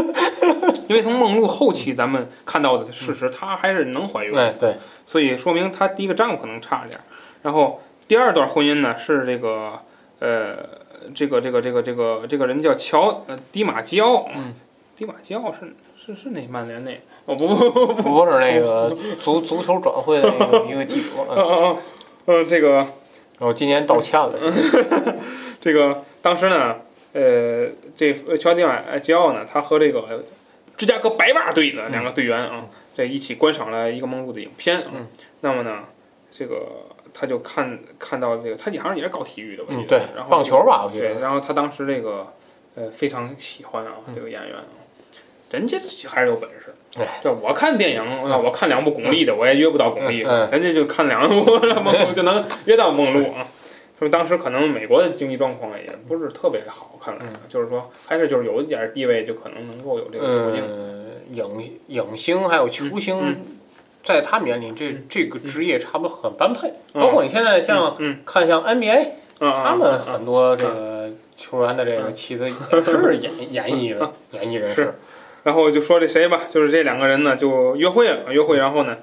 [0.88, 4.76] 因为从梦露后期咱们看到的事实，她还是能怀孕，对对，
[5.06, 7.02] 所以说明她第一个丈夫可能差点儿。
[7.42, 9.80] 然后第二段婚姻呢是这个
[10.18, 10.56] 呃
[11.14, 14.54] 这个这个这个这个这个人叫乔呃迪马基奥，嗯，
[14.96, 16.92] 迪马基奥是是是那曼联那
[17.26, 21.76] 哦不不不不不是那个足足球转会的一个一个记者， 哦
[22.26, 22.76] 嗯这个
[23.38, 24.38] 然后今年道歉了，
[25.60, 26.76] 这个当时呢
[27.12, 30.24] 呃这呃乔迪马吉奥呢他和这个
[30.76, 34.90] 芝加哥白袜队的两个队员啊，这一起观赏了一个梦露的影片啊。
[34.94, 35.06] 嗯
[35.42, 35.84] 那么呢，
[36.30, 36.66] 这个
[37.14, 39.84] 他就看看到这个，他好像也是搞体育的，我记得。
[39.84, 42.30] 嗯，对然，后棒球吧，我觉对，得，然后他当时这个
[42.74, 44.64] 呃非常喜欢啊，嗯这个演员啊，
[45.50, 45.78] 人家
[46.08, 46.69] 还是有本事。
[46.98, 47.20] 哎。
[47.22, 51.44] 这我看电影，啊我看两部巩俐的，我也约不到巩俐，人家就看两部
[51.82, 53.46] 梦露就能约到梦露啊。
[53.98, 57.36] 说当时可能美国的经济状况也不是特别的好，看来嗯。
[57.50, 60.64] 就是说还是就是有一点地位，就可能能够有这个途径。
[60.66, 63.36] 嗯，影影星还有球星嗯，
[64.02, 66.72] 在他们眼里，这这个职业差不多很般配。
[66.94, 67.02] 嗯。
[67.02, 69.08] 包括你现在像嗯看像 NBA，
[69.40, 74.74] 嗯，他们很多这个球员的这个妻子也是演演艺的演艺人士。
[74.76, 74.94] 是，
[75.42, 78.98] 然后就说这谁吧，就是这两个人呢就约会了，约会然后呢，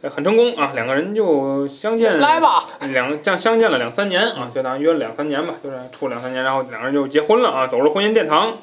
[0.00, 8.58] 呃很成功啊，两个人就相见来吧，两相相见了两三年啊，就当约了两三年吧，就是处两三年，然后两个人就结婚了啊，走入婚姻殿堂，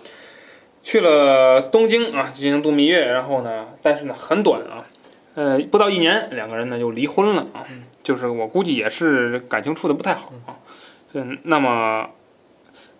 [0.83, 4.85] 去了东京啊进行度蜜月，然后呢，但是呢很短啊，
[5.35, 7.67] 呃不到一年，两个人呢就离婚了啊，
[8.01, 10.57] 就是我估计也是感情处的不太好啊，
[11.13, 12.09] 嗯，那么。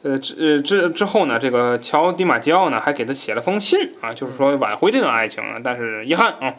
[0.05, 6.53] 呃，之呃之之后呢，这个乔迪马吉奥呢还给他写了封信啊，就是说挽回这段爱情啊，但是遗憾啊，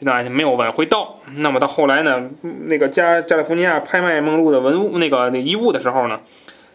[0.00, 1.18] 这段爱情没有挽回到。
[1.34, 6.20] 那么到后来呢，嗯那个加加利福尼亚拍卖梦露的文物那个那遗物的时候呢，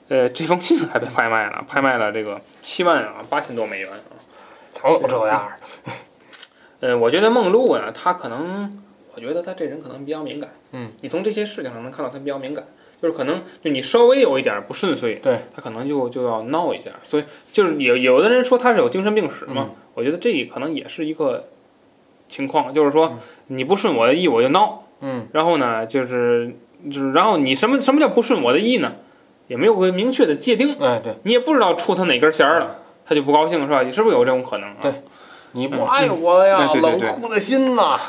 [0.10, 4.13] 呃，这封信还被拍卖了，拍卖了这个七万啊八千多美元啊。
[4.71, 5.93] 总有这样的。
[6.82, 8.84] 呃，我觉得梦露啊，她可能，
[9.15, 10.52] 我觉得她这人可能比较敏感。
[10.73, 12.65] 嗯，你从这些事情上能看到她比较敏感，
[13.04, 16.92] 就是可能就你稍微有一点不顺遂，对，他可能就就要闹一下。
[17.04, 21.50] 所以就是有有的人说他是有精神病史嘛，嗯我觉得这可能也是一个
[22.30, 26.56] 情况，就是说嗯你不顺我的意我就闹，嗯，然后呢就是
[26.89, 28.94] 就是然后你什么什么叫不顺我的意呢？
[29.50, 33.84] 也没有个明确的界定，哎对，你也不知道触他哪根弦儿了，他就不高兴是吧？
[33.84, 34.78] 你是不是有这种可能啊？
[34.82, 34.94] 对
[35.52, 38.00] 你不爱我呀，嗯对对对对冷酷的心呐。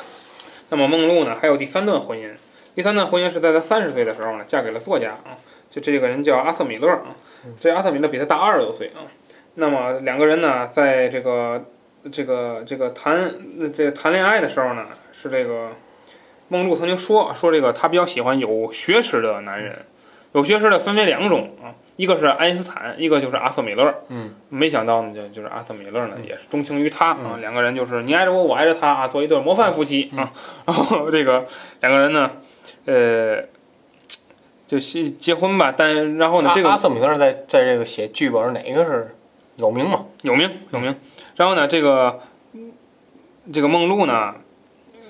[0.71, 2.31] 那么梦露呢，还有第三段婚姻。
[2.75, 5.39] 第三段婚姻是在她三十岁的时候呢，嫁给了作家啊，
[5.71, 7.15] 就这个人叫阿瑟米勒啊。
[7.61, 9.07] 这阿瑟米勒比他大二十多岁啊。
[9.55, 11.65] 那么两个人呢，在这个
[12.11, 13.33] 这个这个谈
[13.73, 15.71] 这个谈恋爱的时候呢，是这个
[16.49, 19.85] 梦露曾经说说这个她比较喜欢有学识的男人。
[20.33, 23.95] 有学识的分为两种啊，一个是爱因斯坦，一个就是阿瑟米勒。
[24.09, 30.33] 嗯，没想到呢，就就是阿瑟米勒呢，也是钟情于他啊，嗯两个人就是你爱着我，我爱着他啊，做一对模范夫妻啊。
[30.67, 31.47] 然后这个
[31.83, 32.33] 两个人呢，
[32.87, 33.44] 呃，
[34.66, 39.14] 就结结婚吧，但然后呢，这个阿阿瑟米勒在在这个写剧本哪个是
[39.57, 40.07] 有名吗？
[40.23, 40.97] 有名有名。
[41.37, 42.20] 然后呢，这个
[43.53, 44.35] 这个梦露呢，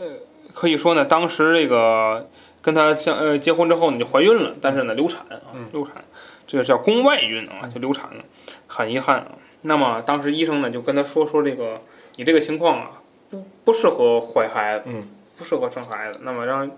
[0.00, 0.06] 呃，
[0.52, 2.28] 可以说呢，当时这个
[2.62, 6.04] 跟他相呃结婚之后呢，就怀孕了，但是呢流产啊嗯，流产，
[6.46, 8.24] 这个叫宫外孕啊，就流产了，
[8.66, 9.32] 很遗憾啊。
[9.62, 11.80] 那么当时医生呢就跟他说说这个
[12.16, 12.90] 你这个情况啊，
[13.30, 15.02] 不不适合怀孩子，嗯，
[15.38, 16.20] 不适合生孩子。
[16.22, 16.70] 那么让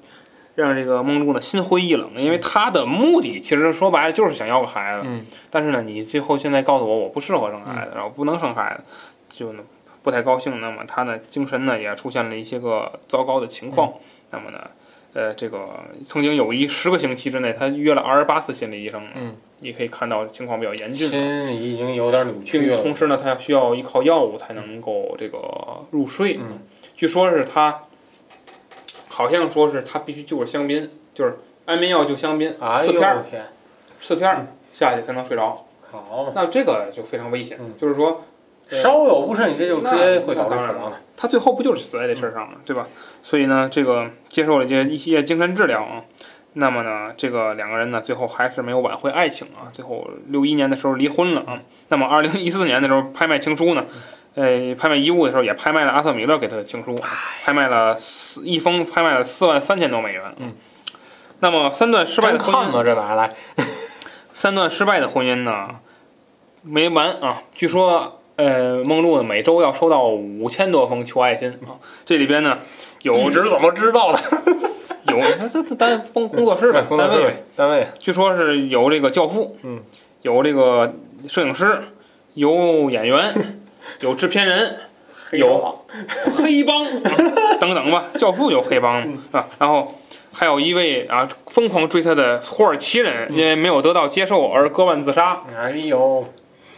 [0.57, 8.83] 让这个梦露呢心灰意冷，因为他的目的其实说白了就是想要个孩子，嗯但是呢，你最后现在告诉我我不适合生孩子，然后不能生孩子，
[9.29, 9.62] 就呢
[10.03, 10.61] 不太高兴。
[10.61, 13.92] 那么他呢精神呢也出现了一些个糟糕的情况。
[14.31, 14.59] 那么呢，
[15.12, 15.69] 呃，这个
[16.05, 19.07] 曾经有一十个星期之内，他约了二十八次心理医生。
[19.14, 21.09] 嗯，你可以看到情况比较严峻。
[21.09, 22.83] 心已经有点扭曲了。
[22.83, 25.38] 同时呢，他需要依靠药物才能够这个
[25.90, 26.38] 入睡。
[26.38, 26.61] 嗯，
[26.97, 27.83] 据说是他，
[29.16, 33.46] 好像说是他必须就是香槟，就是安眠药就香槟，哎呦四片儿天，
[33.98, 35.66] 四片儿下去才能睡着。
[35.90, 38.24] 好嘛，那这个就非常危险，嗯就是说，
[38.68, 40.98] 呃稍有不慎，你这就直接会导致死亡的。
[41.16, 42.88] 他最后不就是死在这事儿上吗，对吧？
[43.22, 46.05] 所以呢，这个接受了这一些精神治疗啊，
[46.52, 51.62] 那么呢，这个两个人呢，最后还是没有挽回爱情啊，最后六一年的时候离婚了啊。
[51.88, 53.87] 那么二零一四年的时候拍卖情书呢，
[54.37, 56.94] 呃，拍卖遗物的时候也拍卖了阿瑟米勒给他的情书，
[57.42, 60.22] 拍卖了四一封拍卖了四万三千多美元。
[60.37, 60.53] 嗯，
[61.40, 62.85] 那么三段失败的婚姻？
[62.85, 63.35] 这买来，
[64.35, 65.77] 三段失败的婚姻呢，
[66.62, 67.42] 没完啊！
[67.55, 72.59] 据说，呃，梦露呢每周要收到五千多封求爱信啊， 这里边呢
[73.01, 74.20] 有 地址怎么知道的？
[75.09, 79.81] 有他他他单工工作室呗，单位呗，单位，据说是有这个教父，嗯，
[80.20, 80.94] 有这个
[81.27, 81.85] 摄影师，
[82.35, 83.56] 有演员，
[84.01, 84.77] 有制片人，
[85.33, 85.85] 有
[86.37, 87.11] 黑帮、啊
[87.61, 89.94] 等等吧，教父有黑帮嗯啊，然后
[90.33, 96.27] 还有一位啊疯狂追他的土耳其人，因为没有得到接受而割腕自杀，哎呦，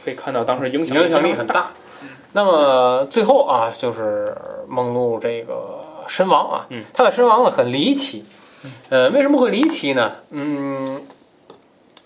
[0.05, 1.73] 可以看到当时影响影响力很大。
[2.33, 4.37] 那么最后啊，就是
[4.69, 8.25] 梦露这个身亡啊，嗯她的身亡呢很离奇。
[8.91, 10.13] 呃，为什么会离奇呢？
[10.31, 11.01] 嗯，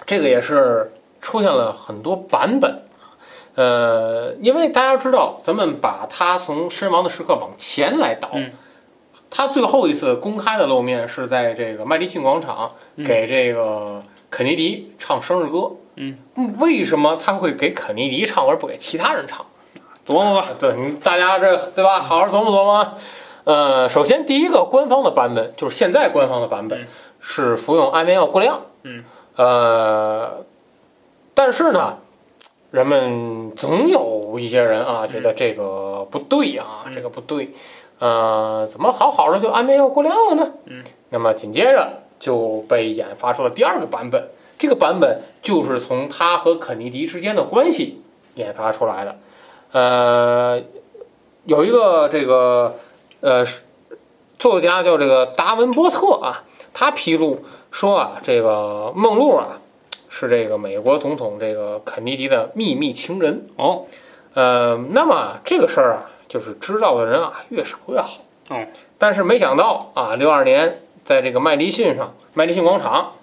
[0.06, 2.82] 这个也是出现了很多版本。
[3.54, 8.52] 呃，因为大家知道，咱们把他从身亡的时刻往前来倒，嗯
[9.34, 15.72] 他最后一次公开的露面是在这个麦迪逊广场嗯给这个肯尼迪唱生日歌。
[15.96, 16.18] 嗯，
[16.58, 19.44] 为什么他会给肯尼迪唱而不给其他人唱？
[20.06, 22.00] 琢磨吧，对，你大家这对吧？
[22.00, 22.94] 好好琢磨琢磨。
[23.44, 26.86] 呃，首先第一个官方的版本就是现在官方的版本嗯
[27.20, 28.62] 是服用安眠药过量。
[28.82, 29.04] 嗯。
[29.36, 30.44] 呃，
[31.34, 31.98] 但是呢，
[32.72, 37.54] 人们总有一些人啊觉得这个不对啊，嗯这个不对。
[38.00, 40.52] 呃，怎么好好的就安眠药过量了呢？
[40.64, 40.82] 嗯。
[41.10, 44.30] 那么紧接着就被研发出了第二个版本。
[44.58, 48.02] 这个版本就是从他和肯尼迪之间的关系
[48.34, 49.18] 研发出来的。
[49.72, 50.60] 呃，
[51.44, 52.76] 有一个这个
[53.20, 53.44] 呃
[54.38, 59.60] 作家叫这个达文波特啊，他披露说啊，这个梦露啊
[60.14, 63.46] 是这个美国总统这个肯尼迪的秘密情人。
[63.56, 63.86] 哦，
[64.34, 68.18] 呃，那么这个事儿啊，就是知道的人啊越少越好。
[68.50, 73.14] 嗯，但是没想到啊，六二年在这个麦迪逊上，麦迪逊广场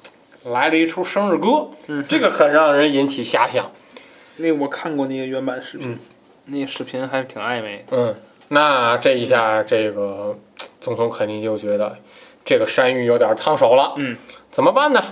[0.46, 3.72] 来了一出生日歌，嗯，这个很让人引起遐想。
[4.38, 6.00] 那我看过那个原版视频，嗯
[6.46, 7.96] 那个视频还是挺暧昧的。
[7.96, 8.16] 嗯，
[8.48, 10.36] 那这一下，这个
[10.82, 11.96] 总统肯定就觉得
[12.44, 13.94] 这个山芋有点烫手了。
[13.98, 14.18] 嗯，
[14.50, 15.04] 怎么办呢？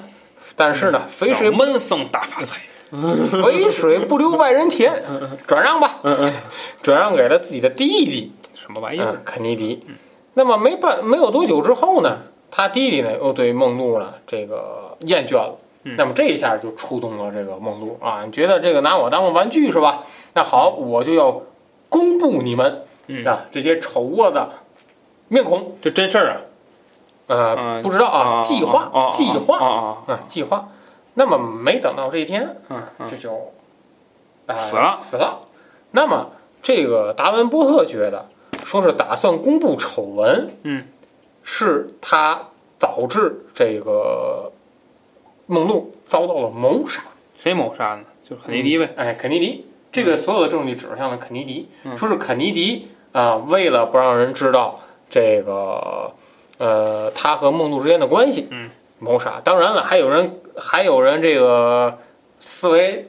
[0.58, 2.60] 但是呢，肥水闷声大发财。
[3.44, 4.94] 肥水不流外人田，
[5.46, 6.00] 转让吧，
[6.82, 8.32] 转让给了自己的弟弟。
[8.54, 9.22] 什么玩意儿嗯，？
[9.26, 9.86] 肯尼迪。
[10.36, 15.58] 那么没办没有多久之后呢，他弟弟呢又对梦露呢这个厌倦了。
[15.84, 20.04] 嗯那么这一下就触动了这个梦露啊，你觉得这个拿我当个玩具是吧？
[20.34, 21.42] 那好，我就要
[21.90, 24.50] 公布你们嗯，啊这些丑恶的
[25.28, 25.76] 面孔。
[25.82, 26.38] 这真事儿啊？
[27.28, 30.70] 呃，啊不知道啊，计划啊，计划啊计划。
[31.14, 32.58] 那么没等到这一天！
[33.10, 33.54] 这就
[34.46, 35.40] 啊死了死了。
[35.92, 38.28] 那么这个达文波特觉得，
[38.64, 40.88] 说是打算公布丑闻，嗯，
[41.44, 44.52] 是他导致这个
[45.48, 47.02] 梦露遭到了谋杀。
[47.36, 48.04] 谁谋杀呢？
[48.24, 48.94] 就是肯尼迪呗。
[48.96, 56.14] 哎，肯尼迪，这个所有的证据指向了肯尼迪，嗯说是肯尼迪啊、为了不让人知道这个
[56.58, 59.42] 呃他和梦露之间的关系，嗯，谋杀。
[59.44, 61.98] 当然了，还有人还有人这个
[62.40, 63.08] 思维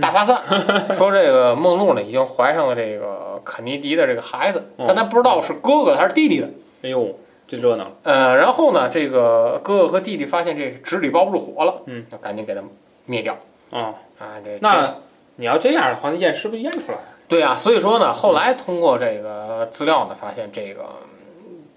[0.00, 0.36] 大发散，
[0.96, 6.48] 说这个梦露呢已经怀上了这个肯尼迪的这个孩子，哦但他不知道是哥哥还是弟弟的。
[6.82, 7.16] 哎呦，
[7.46, 7.90] 这热闹了。
[8.02, 12.62] 呃，然后呢，这个哥哥和弟弟发现这纸里包不住火了，嗯，就赶紧给他
[13.06, 13.38] 灭掉
[13.70, 14.40] 啊，啊。
[14.44, 14.96] 这那
[15.36, 17.00] 你要这样的话，那验尸不就验出来了？
[17.28, 21.11] 对啊，所以说呢，后来通过这个资料呢，发现这个嗯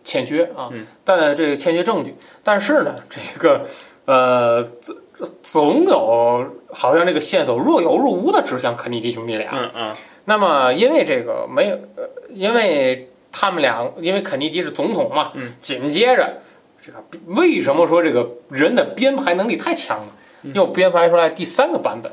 [0.05, 3.67] 欠缺啊，嗯但这个欠缺证据，但是呢，这个
[4.05, 4.63] 呃，
[5.43, 9.51] 总总有好像这个线索若有若无的指向肯尼迪兄弟俩。
[9.51, 9.95] 嗯嗯
[10.27, 16.41] 那么因为这个没有，呃，因为他们俩，因为肯尼迪是总统嘛，嗯，紧接着
[16.81, 20.07] 这个为什么说这个人的编排能力太强了？
[20.43, 22.11] 嗯又编排出来第三个版本，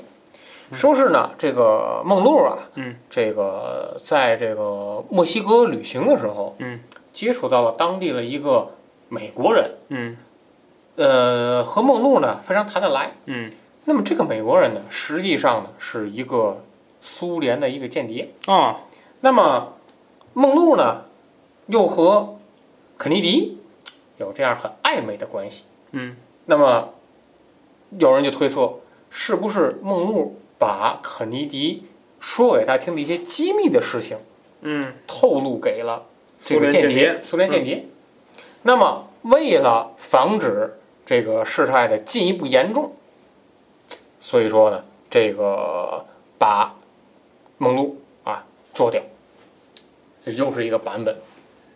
[0.72, 6.80] 说是呢，这个梦露啊，嗯，这个在这个墨西哥旅行的时候，嗯，
[7.12, 8.72] 接触到了当地的一个
[9.08, 10.16] 美国人，嗯
[10.96, 13.12] 呃，和梦露呢非常谈得来。
[13.26, 13.52] 嗯
[13.84, 16.62] 那么这个美国人呢，实际上呢是一个
[17.00, 18.30] 苏联的一个间谍。
[18.46, 18.80] 啊
[19.20, 19.74] 那么
[20.34, 21.02] 梦露呢，
[21.66, 22.36] 又和
[22.98, 23.58] 肯尼迪
[24.18, 25.64] 有这样很暧昧的关系。
[25.90, 26.94] 嗯那么
[27.98, 28.74] 有人就推测，
[29.10, 31.84] 是不是梦露把肯尼迪
[32.20, 34.18] 说给他听的一些机密的事情
[34.60, 36.04] 嗯透露给了
[36.44, 36.88] 这苏个间谍？
[36.88, 37.86] 联间谍苏联间谍。
[38.62, 42.92] 那么为了防止这个事态的进一步严重，
[44.20, 46.04] 所以说呢，这个
[46.38, 46.74] 把
[47.58, 49.02] 梦露啊做掉，
[50.24, 51.16] 这又是一个版本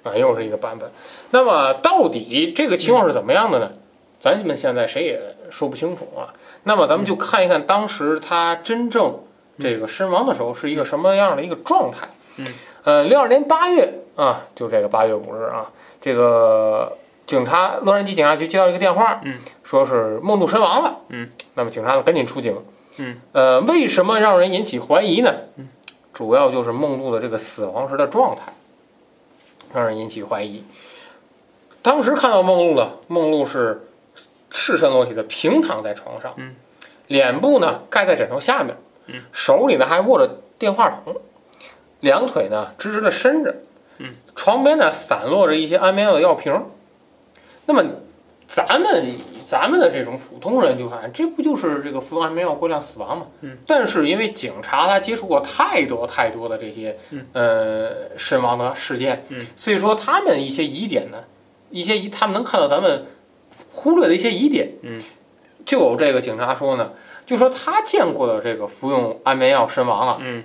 [0.02, 0.90] 啊，又是一个版本。
[1.30, 3.72] 那么到底这个情况是怎么样的呢？
[4.18, 6.34] 咱们现在谁也说不清楚啊。
[6.62, 9.20] 那么咱们就看一看当时他真正
[9.58, 12.08] 这个身亡的时候是一个什么样的一个状态。
[12.36, 12.46] 嗯，
[12.84, 21.00] 呃，六二年八月啊，就这个八月五日啊，这个警察洛杉矶警察局接到一个电话，嗯，说是梦露身亡了。
[21.08, 22.56] 嗯，那么警察呢赶紧出警。
[22.96, 25.32] 嗯，呃，为什么让人引起怀疑呢？
[25.56, 25.68] 嗯，
[26.12, 28.54] 主要就是梦露的这个死亡时的状态，
[29.74, 30.64] 让人引起怀疑。
[31.82, 33.86] 当时看到梦露了，梦露是
[34.50, 36.56] 赤身裸体的平躺在床上，嗯，
[37.06, 38.76] 脸部呢盖在枕头下面，
[39.08, 41.16] 嗯，手里呢还握着电话筒，
[42.00, 43.56] 两腿呢直直的伸着，嗯，
[44.36, 46.54] 床边呢散落着一些安眠药的药瓶。
[47.64, 47.82] 那么
[48.46, 53.26] 咱们咱们的这种普通人就看，这不就是这个服用安眠药过量死亡吗？
[53.40, 61.24] 嗯，但是因为警察他接触过太多太多的这些嗯呃身亡的事件，嗯，所以说他们一些疑点呢，
[61.70, 63.06] 一些疑他们能看到咱们
[63.72, 65.02] 忽略的一些疑点，嗯，
[65.64, 66.92] 就有这个警察说呢，
[67.24, 70.44] 就说他见过的这个服用安眠药身亡啊，嗯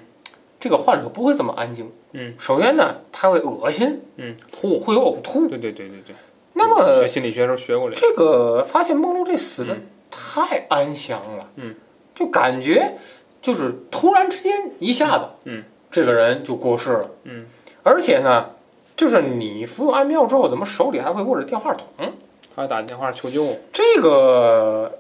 [0.61, 6.15] 这个患者不会这么安静，嗯，首先呢，他会恶心，嗯，吐会有呕吐，对对对对对。
[6.53, 8.01] 那么学心理学时候学过这个。
[8.01, 9.81] 这个发现梦露这死的嗯
[10.11, 11.73] 太安详了，嗯，
[12.13, 12.97] 就感觉
[13.41, 17.47] 就是突然之间一下子，嗯，这个人就过世了，嗯，
[17.81, 18.51] 而且呢，
[18.95, 22.13] 就是你服用安眠药之后，怎么手里还会握着电话筒？
[22.55, 23.57] 还打电话求救。
[23.73, 24.99] 这个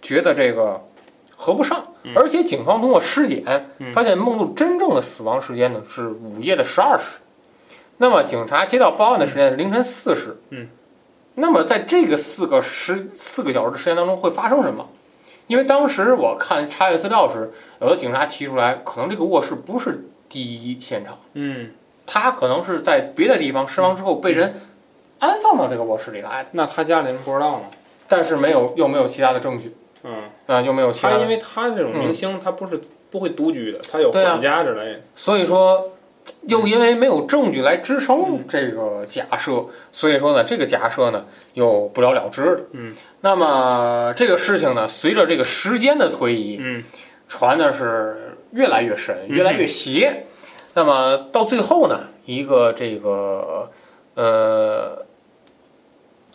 [0.00, 0.80] 觉得这个
[1.44, 2.12] 合不上，嗯。
[2.16, 3.44] 而且警方通过尸检
[3.78, 3.92] 嗯。
[3.92, 7.18] 发现梦露真正的死亡时间呢是午夜的十二时，
[7.98, 10.68] 那么警察接到报案的时间是凌晨四时，嗯，
[11.34, 14.88] 那么在这个四个时四个小时的时间当中会发生什么？
[15.46, 21.72] 因为当时我看查阅资料时，有的警察提出来，可能这个卧室不是第一现场，嗯，
[22.06, 24.62] 他可能是在别的地方身亡之后被人
[25.18, 27.66] 安放到这个卧室里来的，那他家里人不知道吗？
[28.08, 29.74] 但是没有又没有其他的证据
[30.04, 30.12] 嗯，
[30.46, 32.80] 啊、就没有其他的他因为他这种明星，他不是
[33.10, 35.00] 不会独居的，他有管家之类的。
[35.16, 35.92] 所以说，
[36.42, 41.24] 又因为没有证据来支撑这个假设，所以说呢，这个假设呢
[41.54, 42.60] 又不了了之了。
[42.72, 46.84] 嗯，那么这个事情呢，随着这个时间的推移，嗯。
[47.26, 50.26] 传的是越来越深，嗯越来越邪。
[50.74, 53.70] 那么到最后呢，一个这个
[54.14, 55.03] 呃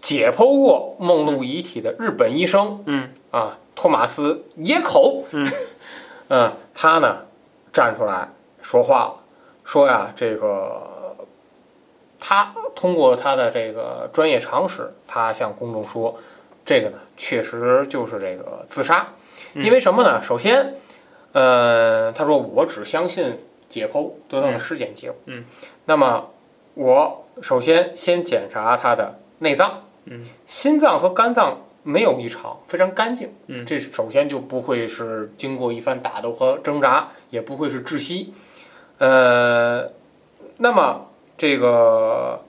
[0.02, 3.10] 解剖过梦露遗体的日本医生嗯。
[3.32, 5.52] 啊，托马斯野口，嗯。
[6.30, 7.26] 嗯，他呢
[7.74, 8.30] 站出来
[8.62, 9.16] 说话了，
[9.64, 11.16] 说呀，这个
[12.20, 16.20] 他通过他的这个专业常识，他向公众说，
[16.64, 19.08] 这个呢确实就是这个自杀，
[19.54, 19.64] 嗯。
[19.64, 20.22] 因为什么呢？
[20.22, 20.76] 首先，
[21.32, 25.46] 呃，他说我只相信解剖得到的尸检结果，嗯，
[25.86, 26.30] 那么
[26.76, 33.34] 我首先先检查他的内脏，嗯，心脏和肝脏没有异常，非常干净。
[33.48, 38.34] 嗯这首先就不会是经过一番打斗和挣扎，也不会是窒息。
[38.98, 39.92] 呃，
[40.58, 42.42] 那么这个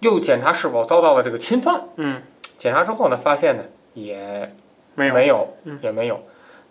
[0.00, 1.84] 又检查是否遭到了这个侵犯。
[1.96, 2.22] 嗯，
[2.58, 4.54] 检查之后呢，发现呢也
[4.94, 6.20] 没有没有嗯，也没有。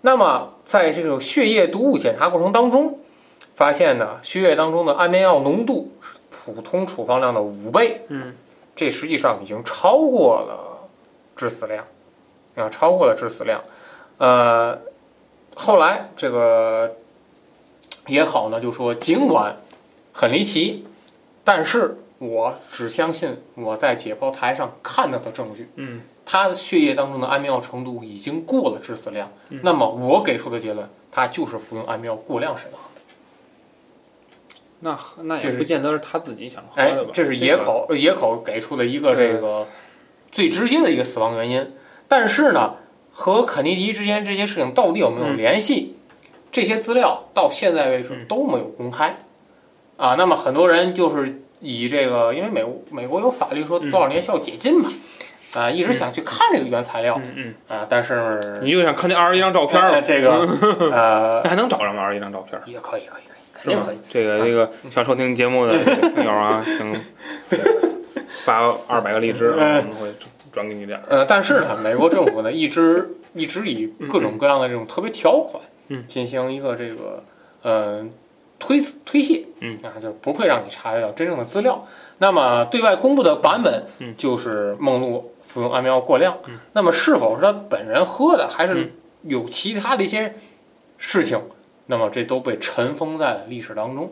[0.01, 2.99] 那么在这种血液毒物检查过程当中，
[3.55, 8.01] 发现呢血液当中的安眠药浓度是普通处方量的五倍。
[8.09, 8.35] 嗯
[8.75, 10.89] 这实际上已经超过了
[11.35, 11.85] 致死量，
[12.55, 13.63] 啊，超过了致死量。
[14.17, 14.79] 呃，
[15.55, 16.95] 后来这个
[18.07, 19.57] 也好呢，就说尽管
[20.13, 20.85] 很离奇，
[21.43, 32.81] 但是我只相信我在解剖台上看到的证据，嗯他的血液当中的安眠药程度已经过了致死量，嗯那么我给出的结论，他就是服用安眠药过量身亡。
[34.85, 39.67] 那那也不见得是他自己想喝哎的吧？，这是野口野口给出的一个这个
[40.31, 41.73] 最直接的一个死亡原因。
[42.07, 42.75] 但是呢，
[43.11, 45.95] 和肯尼迪之间这些事情到底有没有嗯联系，
[46.51, 49.17] 这些资料到现在为止嗯都没有公开。
[49.97, 54.89] 啊，那么很多人就是以这个，因为美美国有法律说嗯多少年需要解禁嘛，
[55.55, 57.33] 啊，一直想去看这个原材料嗯
[57.69, 60.47] 嗯，啊，但是你又想看那二十一张照片呃了，这个
[60.93, 62.03] 呃那还能找着吗？
[62.03, 62.61] 二十一张照片？
[62.67, 63.23] 也可以可以，
[63.65, 63.97] 肯是吗定可以。？
[64.09, 66.93] 这个这个想收听节目的这 个听友啊，请
[68.43, 70.13] 发二百个荔枝，啊我们会
[70.51, 71.03] 转给你点儿。
[71.09, 77.23] 呃，但是呢，美国政府呢 一直一直以各种各样的这种特别条款，嗯进行一个这个
[77.63, 78.05] 呃
[78.59, 81.87] 推推卸，嗯啊，就不会让你查阅到真正的资料。
[82.17, 88.91] 那么对外公布的版本，嗯就是梦露服用安眠药过量，嗯那么是否是他本人喝的，还是嗯
[89.23, 90.35] 有其他的一些
[90.97, 91.41] 事情，
[91.87, 94.11] 那么这都被尘封在了历史当中，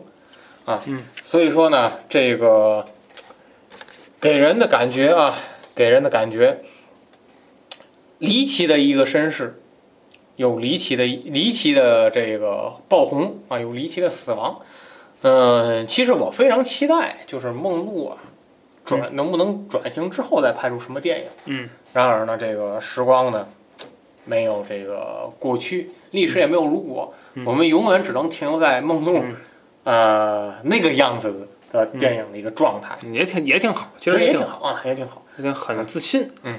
[0.64, 2.86] 啊，嗯所以说呢，这个
[4.20, 5.36] 给人的感觉啊，
[5.74, 6.62] 给人的感觉。
[8.18, 9.60] 离奇的一个身世，
[10.36, 14.60] 有离奇的离奇的这个爆红啊，有离奇的死亡。
[15.22, 18.18] 嗯，其实我非常期待，就是梦露啊，
[18.84, 21.26] 转能不能转型之后再拍出什么电影？
[21.46, 23.46] 嗯然而呢，这个时光呢，
[24.24, 29.36] 没有这个过去，历史也没有如果，嗯我们永远只能停留在梦露、嗯
[29.84, 32.96] 呃那个样子的电影的一个状态。
[33.12, 35.22] 也挺也挺好，其其实也挺好，啊，也挺好。
[35.52, 36.30] 很自信。
[36.42, 36.58] 嗯，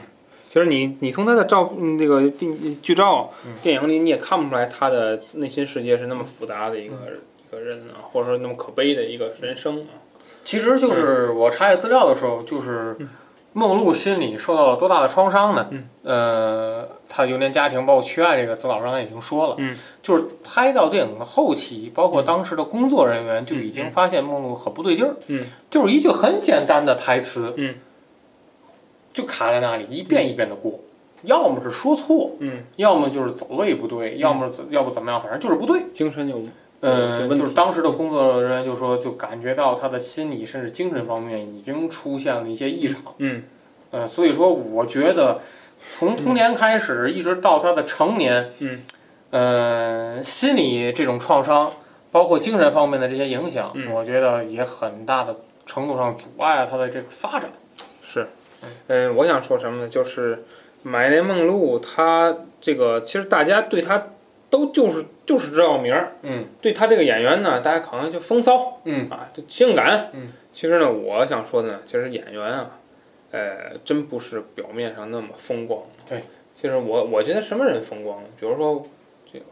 [0.49, 10.03] 其实你你从他的照那个电剧照嗯电影里，你也看不出来他的内心世界是那么复杂的一个嗯一个人啊，或者说那么可悲的一个人生啊。
[10.43, 12.95] 其实就是我查阅资料的时候，就是
[13.57, 15.67] 梦露心里受到了多大的创伤呢？
[15.71, 15.87] 嗯。
[16.03, 27.75] 呃，他幼年家庭包括缺爱，这个资老师刚才已经说了，嗯，就是拍到电影的后期，包括当时的工作人员就已经嗯发现梦露很不对劲儿，嗯，就是一句很简单的台词，嗯，
[29.13, 30.81] 就卡在那里，一遍一遍的过，
[31.23, 35.85] 要么是说错，嗯，要么就是走位不对，要么怎要不怎么样，反正就是不对。
[35.93, 36.41] 精神有
[36.85, 43.01] 有嗯，就是当时的工作人员就说，就感觉到他的心理甚至精神方面已经出现了一些异常。
[43.17, 43.43] 嗯
[43.91, 45.39] 呃，所以说我觉得
[45.91, 48.83] 从童年开始一直到他的成年，嗯，
[49.31, 51.71] 呃，心理这种创伤，
[52.11, 57.49] 包括精神方面的这些影响，嗯我觉得也很大的程度上阻碍了他的这个发展。
[58.03, 58.27] 是，
[58.87, 59.87] 嗯，我想说什么呢？
[59.87, 60.43] 就是
[60.83, 64.07] 买那梦露，他这个其实大家对他
[64.49, 70.09] 都就是就是知道名儿，嗯对他这个演员呢，大家可能就风骚嗯啊，就性感。
[70.13, 72.79] 嗯，其实呢，我想说的呢，其实演员啊，
[73.31, 75.81] 呃，真不是表面上那么风光。
[76.07, 76.23] 对，
[76.55, 78.23] 其实我我觉得什么人风光？
[78.39, 78.85] 比如说
[79.31, 79.45] 这个，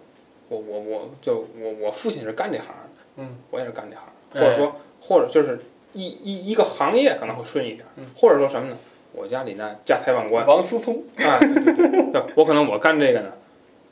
[0.50, 5.60] 我我我就我我父亲是干这行的，嗯，我也是干这行或者说或者就是
[5.94, 8.78] 一一一个行业可能会顺一点，嗯或者说什么呢？
[9.16, 13.32] 我家里呢家财万贯，王思聪，啊，对对对，对我可能我干这个呢，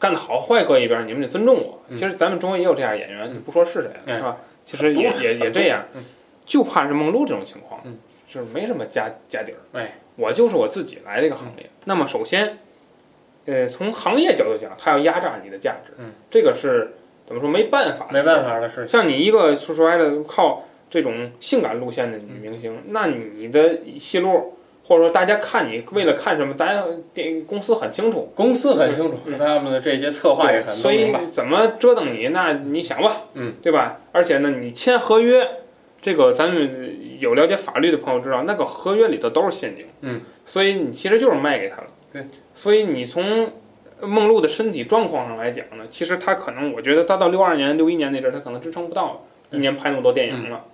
[0.02, 1.82] 干得好坏搁一边儿，你们得尊重我。
[1.88, 1.96] 嗯。
[1.96, 3.36] 其实咱们中国也有这样演员，嗯。
[3.36, 4.40] 就不说是谁是吧？
[4.66, 5.86] 其实也也也这样。
[5.94, 6.04] 嗯，
[6.46, 7.98] 就怕是梦露这种情况嗯，
[8.28, 9.80] 就是没什么家家底儿。
[9.80, 11.70] 哎，我就是我自己来这个行业。
[11.86, 12.58] 那么首先，
[13.46, 16.94] 呃，从行业角度讲，它要压榨你的价值，嗯，这个是
[17.26, 18.44] 怎么说没办法，没办。
[18.44, 18.88] 法的事情。
[18.88, 24.58] 像你一个说说白了，靠这种性感路线的女明星，那你的戏路，
[24.92, 26.84] 或者说大家看你为了看什么，大家
[27.14, 31.16] 电公司很清楚，公司很清楚，他们的这些策划也很所以。
[31.32, 34.02] 怎么折腾你，那你想吧，嗯，对吧？
[34.12, 35.48] 而且呢，你签合约，
[36.02, 43.50] 这个咱们有了解法律的朋友知道，那个合约里头都是陷阱，嗯，所以你其实就是卖给他了，对，所以你从
[44.02, 50.66] 梦露的身体状况上来讲呢，其实他可能，我觉得他到六二年、六一年那阵儿，他可能支撑不到一年拍那么多电影了，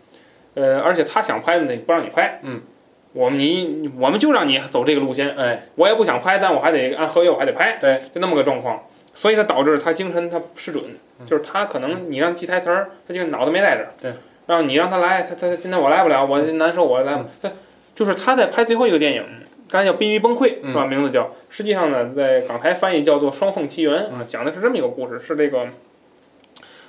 [0.56, 2.62] 呃，而且他想拍的呢，不让你拍，嗯。
[3.18, 8.84] 我们你我们就让你走这个路线，哎，我也不想拍，但我还得按合约，我还得拍，对，就那么个状况，
[9.16, 10.84] 所以他导致他精神他失准，
[11.20, 11.26] 嗯。
[11.26, 14.14] 就是他可能你让记台词儿，他就脑子没在这儿，对，
[14.46, 17.52] 然后你让他来，他他今天我来不了，我难受，我来不，他
[17.96, 19.24] 就是他在拍最后一个电影，
[19.70, 20.72] 刚才叫《濒于崩溃》嗯。
[20.72, 20.86] 是吧？
[20.86, 25.68] 名字叫，实际上呢，在港台翻译叫做《双凤奇缘》啊，讲的是这么一个故事，是这个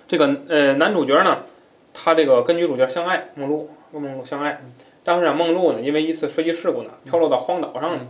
[0.07, 1.39] 这个呃男主角呢，
[1.95, 4.61] 他这个跟女主角相爱，梦露跟梦露相爱，
[5.09, 8.00] 当时啊梦露呢因为一次飞机事故呢飘落到荒岛上了，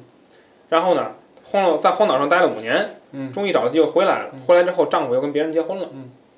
[0.69, 1.13] 然后呢
[1.45, 3.33] 荒落在荒岛上待了五年，嗯。
[3.33, 5.89] 终于找到机会回来了，回来之后丈夫又跟别人结婚了，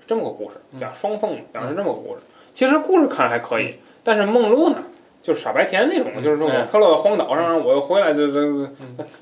[0.07, 0.79] 这么个故事，嗯。
[0.79, 2.21] 讲双凤讲的是这么个故事，
[2.55, 4.83] 其实故事看着还可以，但是梦露呢。
[5.23, 8.71] 就是傻白甜那种，嗯就是说我哎飘落到荒岛上，我又回来，这这这，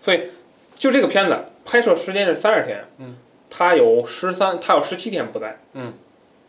[0.00, 0.30] 所以
[0.76, 3.16] 就这个片子拍摄时间是三十天，嗯，
[3.50, 5.94] 他有十三，他有十七天不在，嗯，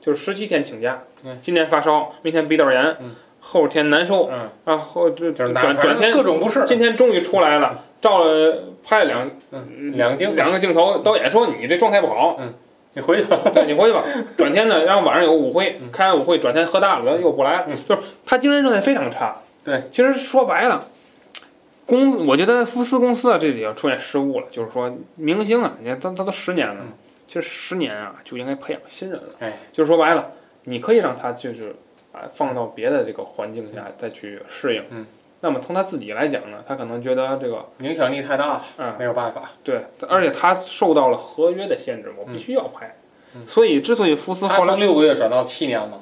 [0.01, 1.39] 就是十七天请假，嗯。
[1.41, 6.63] 今天发烧，明天鼻窦炎，嗯，后天难受，嗯，然后这就转转天各种不适。
[6.65, 12.39] 今天终于出来了，照了拍了两嗯，两镜两个镜头，导演说你这状态不好，
[12.93, 13.39] 你回去吧。
[13.53, 14.03] 对你回去吧。
[14.37, 19.37] 转天呢，然后晚上有个舞会，嗯开完舞会转天喝大了，又不来了，就是他精神状态非常差。
[19.63, 20.87] 对，其实说白了，
[21.85, 26.93] 公我觉得福斯公司啊这里要出现失误了，就是说明星啊，你看他他都十年了，嗯
[27.27, 29.27] 其实十年啊就应该培养新人了。
[29.39, 30.31] 哎，就是说白了，
[30.63, 31.75] 你可以让他就是
[32.11, 34.83] 啊放到别的这个环境下再去适应。
[34.89, 35.05] 嗯。
[35.41, 39.51] 那么从他自己来讲呢，他可能觉得这个影响力太大了，嗯没有办法。
[39.63, 39.79] 对，
[40.09, 42.93] 而且他受到了合约的限制，我必须要拍。
[43.47, 45.99] 所以，之所以福斯他后来从六个月转到七年嘛，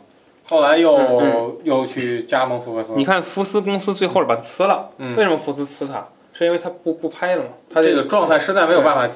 [0.49, 2.93] 后来又、嗯又去加盟福克斯。
[2.95, 6.07] 你看福斯公司最后把他辞了，嗯为什么福斯辞他？
[6.33, 7.49] 是因为他不不拍了吗？
[7.69, 9.15] 他这个状态实在没有办法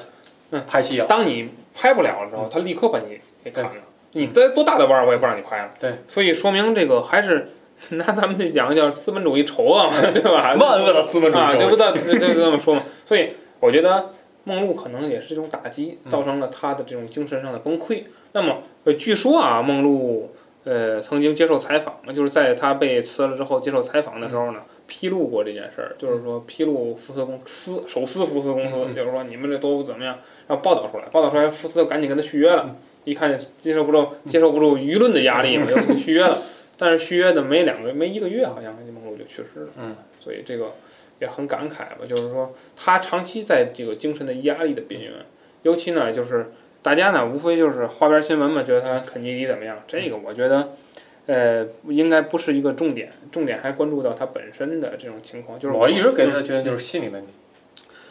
[0.50, 1.06] 嗯拍戏了。
[1.06, 3.82] 当你拍不了了之后，他立刻把你给砍了。
[4.12, 5.70] 你再多大的腕儿，我也不让你拍了。
[5.80, 7.50] 对，所以说明这个还是
[7.90, 10.54] 拿咱们这讲叫资本主义丑恶嘛，对吧？
[10.54, 12.18] 万恶的资本主义啊，对不对？
[12.18, 12.82] 就就这么说嘛。
[13.06, 14.10] 所以我觉得
[14.44, 18.04] 梦露可能也是一种打击，嗯造成了他的这种精神上的崩溃。
[18.32, 20.30] 那么，呃，据说啊，梦露
[20.64, 32.76] 呃曾经接受采访，就是在他被辞了之后接受采访的时候呢，披露过这件事儿，就是说披露福斯公司手撕福斯公司，嗯就是说你们这都怎么样，然后报道出来，报道出来，福斯赶紧跟他续约了。
[33.04, 36.42] 一看接受不住，接受不住舆论的压力嘛，就就续约了。
[36.76, 39.68] 但是续约的没两个没一个月，好像梦露就去世了。
[39.78, 40.70] 嗯，所以这个
[41.20, 45.12] 也很感慨吧，就是说他长期在这个精神的压力的边缘，
[45.62, 50.70] 尤其呢就是大家呢无非就是花边新闻嘛，觉得他肯尼迪怎么样，这个我觉得。
[51.24, 55.56] 呃，应该不是一个重点，重点还关注到他本身的这种情况。
[55.56, 57.28] 就是我一直给他的觉得就是心理问题，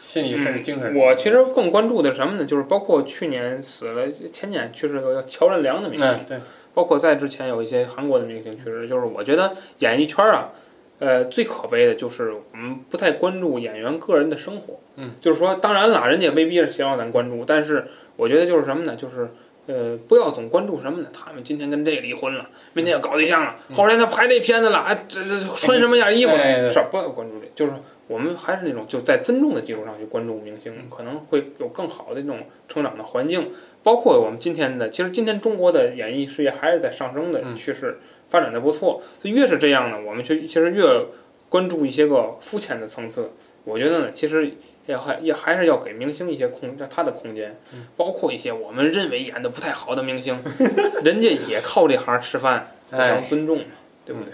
[0.02, 0.92] 心理甚至精神。
[0.92, 2.44] 嗯我其实更关注的是什么呢？
[2.44, 6.38] 就是包括去年死了，前年去世个叫乔任梁的明星，哎对，
[6.74, 8.88] 包括在之前有一些韩国的明星去世。
[8.88, 10.50] 就是我觉得演艺圈啊，
[10.98, 14.80] 呃，最可悲的就是我们不太关注演员个人的生活。
[14.96, 17.86] 嗯，就是说，当然了，人家未必是希望咱关注，但是
[18.16, 18.96] 我觉得就是什么呢？
[18.96, 19.30] 就是。
[19.68, 21.08] 呃，不要总关注什么呢？
[21.12, 26.32] 他们今天跟这离婚了，明天要搞对象了，后天他拍这片子了，哎，这这穿什么样衣服？
[26.36, 27.72] 是不要关注这，就是
[28.12, 33.52] 我们还是那种就在尊重的基础上去关注明星，可能会有更好的这种成长的环境。
[33.82, 39.02] 包括我们今天的，其实今天中国的演艺事业还是在上升的嗯趋势，发展的不错。
[39.20, 41.06] 所以越是这样呢，我们却其实越
[41.48, 43.32] 关注一些个肤浅的层次。
[43.64, 44.52] 我觉得呢，其实
[44.86, 47.56] 也还也还是要给明星一些空，让他的空间，
[47.96, 50.38] 包括一些我们认为演的不太好的明星，
[51.02, 53.64] 人家也靠这行吃饭，互哎相尊重嘛，
[54.04, 54.32] 对不对？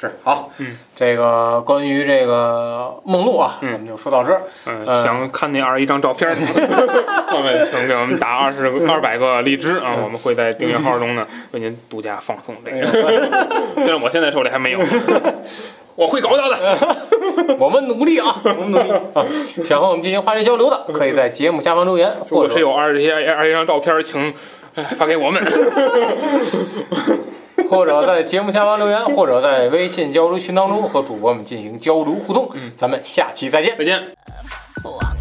[0.00, 4.42] 是好，嗯，这个关于这个梦露啊，嗯咱们就说到这儿。
[4.64, 6.40] 嗯，呃想看那二十一张照片儿的，
[7.28, 9.96] 朋友们，请给我们打二十 二百个荔枝啊！
[10.02, 12.86] 我们会在订阅号中呢为您独家放送这个。
[13.76, 14.80] 虽然我现在手里还没有，
[15.96, 16.56] 我会搞到的。
[17.58, 19.26] 我们努力啊，我们努力啊！
[19.66, 24.32] 想和我们进行话题交流的，可以在节目下方留言，或者是有二十一二十一张照片，请
[24.76, 25.42] 哎发给我们。
[27.70, 32.50] 或者在节目下方留言，或者在微信交流群当中和主播们进行交流互动。
[32.76, 33.78] 咱们下期再见。
[33.78, 35.19] 再见。